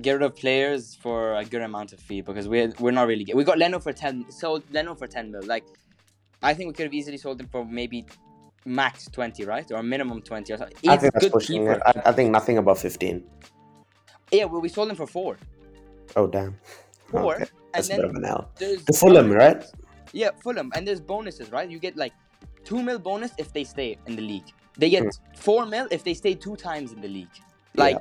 [0.00, 3.24] get rid of players for a good amount of fee because we're we're not really
[3.24, 5.42] get we got Leno for ten sold Leno for ten mil.
[5.44, 5.64] Like
[6.42, 8.06] I think we could have easily sold him for maybe
[8.64, 9.70] max 20, right?
[9.72, 10.76] Or minimum 20 or something.
[10.88, 11.68] I think that's good pushing.
[11.68, 13.24] I, I think nothing above fifteen.
[14.30, 15.38] Yeah, well, we sold him for four.
[16.16, 16.58] Oh damn.
[17.10, 17.34] Four.
[17.34, 18.84] Okay, And That's a bit then an there's.
[18.84, 19.64] To Fulham, right?
[20.12, 20.70] Yeah, Fulham.
[20.74, 21.68] And there's bonuses, right?
[21.70, 22.12] You get like
[22.64, 24.48] two mil bonus if they stay in the league.
[24.76, 25.10] They get Hmm.
[25.36, 27.36] four mil if they stay two times in the league.
[27.74, 27.98] Like,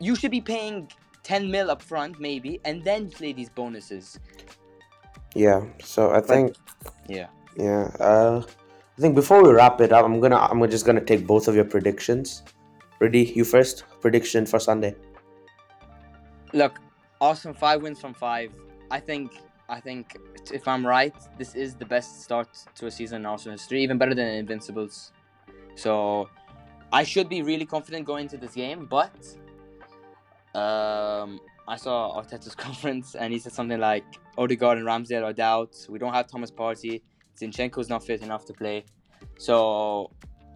[0.00, 0.90] you should be paying
[1.22, 4.18] 10 mil up front, maybe, and then play these bonuses.
[5.34, 5.62] Yeah.
[5.82, 6.54] So I think
[7.08, 7.28] Yeah.
[7.56, 7.84] yeah.
[7.98, 8.42] Uh,
[8.96, 11.54] I think before we wrap it up, I'm gonna I'm just gonna take both of
[11.54, 12.42] your predictions.
[13.00, 13.24] Ready?
[13.34, 13.84] You first.
[14.00, 14.94] Prediction for Sunday.
[16.52, 16.78] Look,
[17.24, 18.50] Arsenal five wins from five.
[18.90, 19.26] I think
[19.68, 20.16] I think
[20.52, 23.96] if I'm right, this is the best start to a season in Arsenal history, even
[23.96, 25.12] better than Invincibles.
[25.74, 26.28] So
[26.92, 29.16] I should be really confident going into this game, but
[30.54, 34.04] um, I saw Arteta's conference and he said something like
[34.36, 35.88] Odegaard and Ramsdale are doubts.
[35.88, 37.00] We don't have Thomas Partey.
[37.40, 38.84] Zinchenko's not fit enough to play.
[39.38, 40.10] So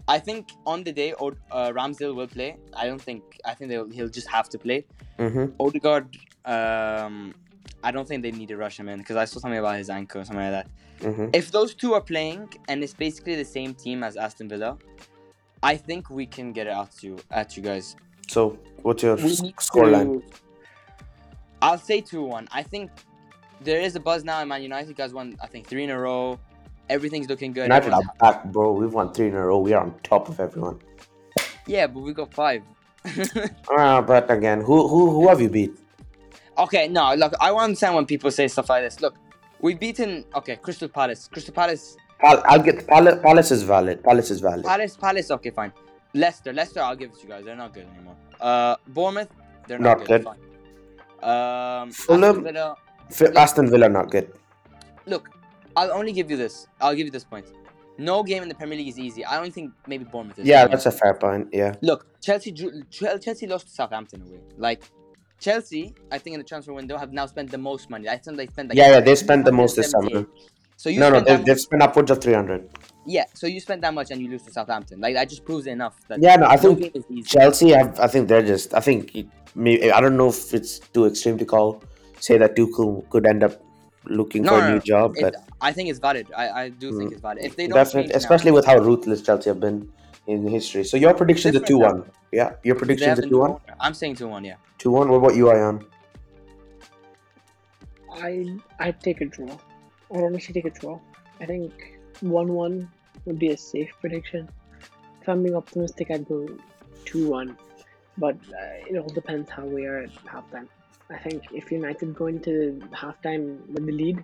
[0.07, 2.57] I think on the day uh, Ramsdale will play.
[2.75, 4.85] I don't think I think they'll, he'll just have to play.
[5.19, 5.47] Mm-hmm.
[5.59, 7.35] Odegaard, um,
[7.83, 9.91] I don't think they need to rush him in because I saw something about his
[9.91, 10.69] ankle or something like that.
[11.01, 11.29] Mm-hmm.
[11.33, 14.77] If those two are playing and it's basically the same team as Aston Villa,
[15.63, 17.97] I think we can get it out to you, at you guys.
[18.29, 20.21] So what's your We s- scoreline?
[20.23, 20.37] to-
[21.63, 22.49] I'll say 2 1.
[22.53, 22.91] I think
[23.61, 24.89] there is a buzz now in Man United.
[24.89, 26.39] You guys won, I think, three in a row.
[26.89, 27.65] Everything's looking good.
[27.65, 28.73] United Everyone's are back, bro.
[28.73, 29.59] We've won three in a row.
[29.59, 30.81] We are on top of everyone.
[31.67, 32.63] Yeah, but we got five.
[33.71, 35.73] Ah, but again, who who who have you beat?
[36.59, 39.01] Okay, no, look, I want to understand when people say stuff like this.
[39.01, 39.15] Look,
[39.61, 41.29] we've beaten, okay, Crystal Palace.
[41.33, 43.21] Crystal Palace I'll, I'll get Palace.
[43.23, 44.03] Palace is valid.
[44.03, 44.65] Palace is valid.
[44.65, 45.73] Palace, Palace, okay, fine.
[46.15, 47.45] Leicester, Leicester, I'll give it to you guys.
[47.45, 48.17] They're not good anymore.
[48.41, 49.29] Uh, Bournemouth,
[49.67, 50.25] they're not, Not good.
[50.25, 50.35] good.
[51.21, 51.83] Fine.
[51.83, 52.25] Um, Fulham?
[52.25, 52.77] Aston Villa,
[53.11, 54.33] F- Aston Villa not good.
[55.07, 55.29] look,
[55.77, 56.67] I'll only give you this.
[56.81, 57.47] I'll give you this point.
[57.99, 59.25] No game in the Premier League is easy.
[59.25, 60.47] I only think maybe Bournemouth is.
[60.47, 61.49] Yeah, that's a fair point.
[61.53, 61.75] Yeah.
[61.83, 64.39] Look, Chelsea, drew, Chelsea lost to Southampton away.
[64.57, 64.85] Like,
[65.41, 68.09] Chelsea, I think in the transfer window have now spent the most money.
[68.09, 70.27] I think they spent like Yeah, yeah, they spent the most this summer.
[70.77, 72.69] So you No, no, they, that they've spent upwards of three hundred.
[73.07, 73.25] yeah.
[73.35, 75.01] So you spend that much and you lose to Southampton.
[75.01, 75.97] Like that just proves enough.
[76.09, 77.23] That Yeah, no, I think game is easy.
[77.23, 78.75] Chelsea, have, I think they're just.
[78.75, 81.83] I think it may, I don't know if it's too extreme to call
[82.21, 83.61] say that Tuchel could end up
[84.07, 84.81] looking No, for no, a new no.
[84.81, 86.27] job, It, but I think it's valid.
[86.37, 87.13] I, I do think Mm.
[87.13, 87.45] it's valid.
[87.45, 89.89] If they don't definitely, change now- especially with how ruthless Chelsea have been
[90.29, 90.85] in history.
[90.85, 92.05] So your prediction's a two one.
[92.33, 93.57] Yeah, your They prediction's have a two one.
[93.81, 94.45] I'm saying two one.
[94.45, 94.57] Yeah.
[94.77, 95.09] Two one.
[95.09, 95.85] What about you, Ayan?
[98.13, 99.51] I I'd take a draw.
[100.15, 100.99] I'd honestly take a draw.
[101.41, 101.73] I think
[102.21, 102.91] one one
[103.25, 104.49] would be a safe prediction.
[105.23, 106.47] If I'm being optimistic, I'd go
[107.05, 107.57] two one,
[108.19, 110.69] but uh, it all depends how we are at halftime.
[111.11, 114.23] I think if United go into halftime with the lead,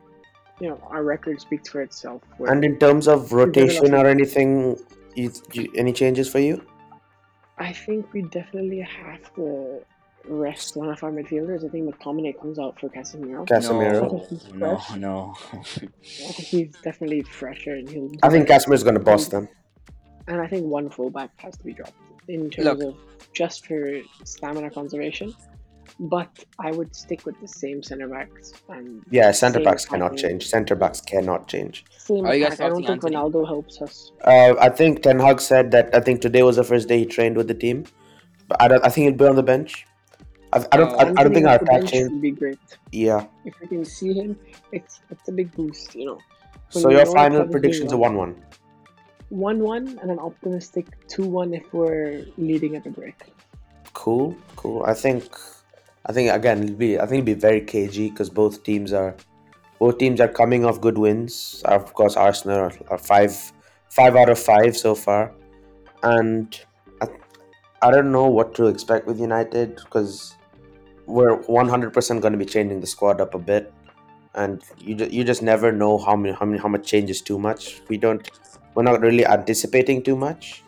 [0.60, 2.20] you know our record speaks for itself.
[2.38, 4.76] We're- And in terms of rotation or anything,
[5.14, 6.64] you, you, any changes for you?
[7.58, 9.80] I think we definitely have to
[10.26, 11.64] rest one of our midfielders.
[11.64, 13.46] I think McTominay comes out for Casemiro.
[13.46, 14.54] Casemiro.
[14.54, 15.34] No, no, no.
[15.52, 15.92] I think
[16.48, 18.10] he's definitely fresher and he'll.
[18.22, 18.64] I think better.
[18.64, 19.48] Casemiro's going to boss them.
[20.26, 21.92] And I think one fullback has to be dropped
[22.28, 22.80] in terms Look.
[22.80, 22.96] of
[23.32, 25.34] just for stamina conservation.
[26.00, 30.30] But I would stick with the same centre backs and Yeah, centre backs cannot attacking-
[30.40, 30.46] change.
[30.48, 31.84] Centre backs cannot change.
[31.98, 32.60] Same Are you guys.
[32.60, 33.16] I don't think Antony?
[33.16, 34.12] Ronaldo helps us.
[34.24, 35.94] Uh, I think Ten Hag said that.
[35.94, 37.84] I think today was the first day he trained with the team,
[38.48, 38.84] but I don't.
[38.84, 39.86] I think he'll be on the bench.
[40.52, 40.92] I, I don't.
[40.92, 42.10] Uh, I, I don't Antony think our attack bench change.
[42.10, 42.58] would be great.
[42.92, 43.26] Yeah.
[43.44, 44.38] If we can see him,
[44.72, 46.18] it's it's a big boost, you know.
[46.72, 48.34] When So your final club is prediction's a one-one.
[49.30, 53.14] One one and an optimistic two one if we're leading at the break.
[53.94, 54.82] Cool, cool.
[54.84, 55.24] I think,
[56.06, 56.98] I think again it'll be.
[56.98, 59.16] I think it'll be very cagey because both teams are,
[59.78, 61.62] both teams are coming off good wins.
[61.64, 63.52] Of course, Arsenal are, five,
[63.88, 65.32] five out of five so far,
[66.02, 66.60] and
[67.00, 67.08] I,
[67.80, 70.36] I don't know what to expect with United because
[71.06, 73.72] we're one hundred percent going to be changing the squad up a bit,
[74.34, 77.38] and you you just never know how many how many how much change is too
[77.38, 77.80] much.
[77.88, 78.30] We don't.
[78.74, 80.64] We're not really anticipating too much.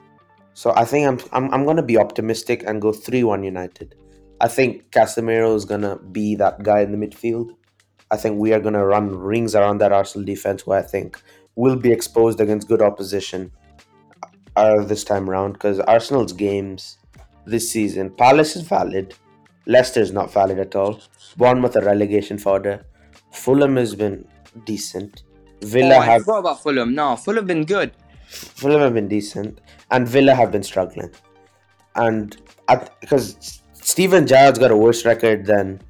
[0.54, 3.96] So I think I'm I'm, I'm gonna be optimistic and go three one United.
[4.40, 7.50] I think Casemiro is gonna be that guy in the midfield.
[8.10, 11.20] I think we are gonna run rings around that Arsenal defense where I think
[11.54, 13.50] we'll be exposed against good opposition
[14.56, 16.98] uh, this time around because Arsenal's games
[17.46, 19.14] this season Palace is valid,
[19.66, 21.00] Leicester is not valid at all.
[21.36, 22.84] Bournemouth a relegation fodder.
[23.32, 24.26] Fulham has been
[24.64, 25.22] decent.
[25.62, 26.94] Villa oh, I have forgot about Fulham.
[26.94, 27.92] No, Fulham been good.
[28.28, 29.60] Fulham have been decent,
[29.90, 31.10] and Villa have been struggling.
[31.94, 32.36] And
[33.00, 35.80] because Steven Gerrard's got a worse record than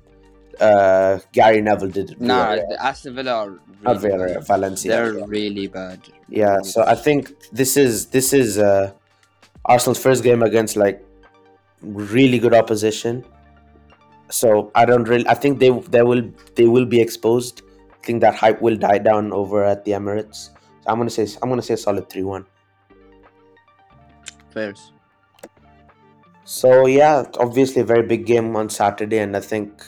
[0.60, 2.20] uh, Gary Neville did.
[2.20, 3.50] Nah, the Aston Villa are
[3.82, 4.46] really bad.
[4.46, 4.90] Valencia.
[4.90, 6.00] They're really bad.
[6.28, 8.92] yeah, so I think this is this is uh,
[9.64, 11.02] Arsenal's first game against like
[11.80, 13.24] really good opposition.
[14.30, 15.26] So I don't really.
[15.26, 16.22] I think they they will
[16.54, 17.62] they will be exposed.
[17.94, 20.50] I think that hype will die down over at the Emirates.
[20.82, 22.44] So I'm gonna say I'm gonna say a solid three one.
[24.50, 24.92] Players.
[26.46, 29.82] So yeah, obviously a very big game on Saturday, and I think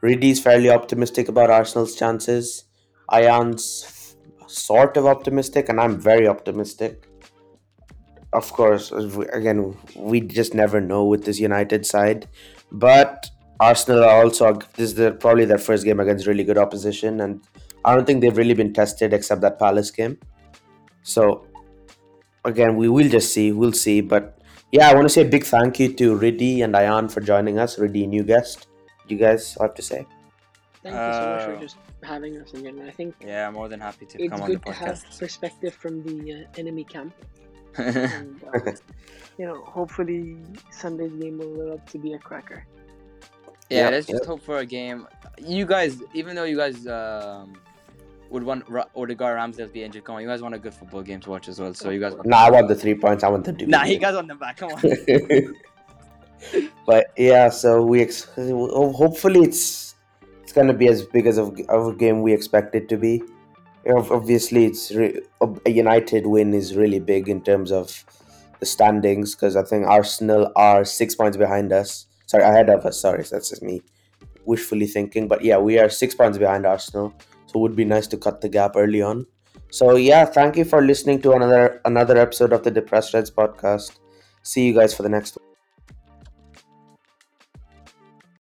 [0.00, 2.64] Reedy's fairly optimistic about Arsenal's chances.
[3.12, 4.16] Ayan's
[4.48, 7.08] sort of optimistic, and I'm very optimistic.
[8.32, 8.90] Of course,
[9.32, 12.28] again, we just never know with this United side,
[12.72, 13.30] but
[13.60, 17.46] Arsenal are also this is their, probably their first game against really good opposition, and
[17.84, 20.18] I don't think they've really been tested except that Palace game.
[21.04, 21.46] So
[22.44, 23.52] again, we will just see.
[23.52, 24.35] We'll see, but
[24.76, 27.58] yeah, I want to say a big thank you to Riddy and Ayan for joining
[27.58, 27.78] us.
[27.78, 28.68] Riddy, new guest.
[29.08, 30.06] You guys have to say.
[30.82, 32.76] Thank you so much Uh, for just having us again.
[32.86, 34.58] I think Yeah, I'm more than happy to come on the podcast.
[34.58, 37.14] It's good to have perspective from the uh, enemy camp.
[37.78, 38.72] And, uh,
[39.38, 40.36] you know, hopefully
[40.70, 42.66] Sunday's game will live up to be a cracker.
[43.70, 45.06] yeah, Yeah, let's just hope for a game.
[45.38, 47.56] You guys, even though you guys um,
[48.30, 51.02] would want Ra- Odegaard Ramsdale be injured, come on, you guys want a good football
[51.02, 51.74] game to watch as well.
[51.74, 52.26] So you guys want.
[52.26, 53.24] Nah, I want the three points.
[53.24, 53.66] I want the two.
[53.66, 54.02] Nah, you good.
[54.02, 54.56] guys want them back.
[54.56, 54.82] Come on.
[56.86, 59.94] but yeah, so we ex- oh, hopefully it's
[60.42, 63.22] it's gonna be as big as of, of a game we expect it to be.
[63.88, 65.20] Obviously, it's re-
[65.64, 68.04] a United win is really big in terms of
[68.58, 72.06] the standings because I think Arsenal are six points behind us.
[72.26, 73.00] Sorry, ahead of us.
[73.00, 73.82] Sorry, that's just me
[74.44, 75.28] wishfully thinking.
[75.28, 77.14] But yeah, we are six points behind Arsenal,
[77.56, 79.26] it would be nice to cut the gap early on.
[79.70, 83.98] So yeah, thank you for listening to another another episode of the Depressed Reds podcast.
[84.42, 85.45] See you guys for the next one.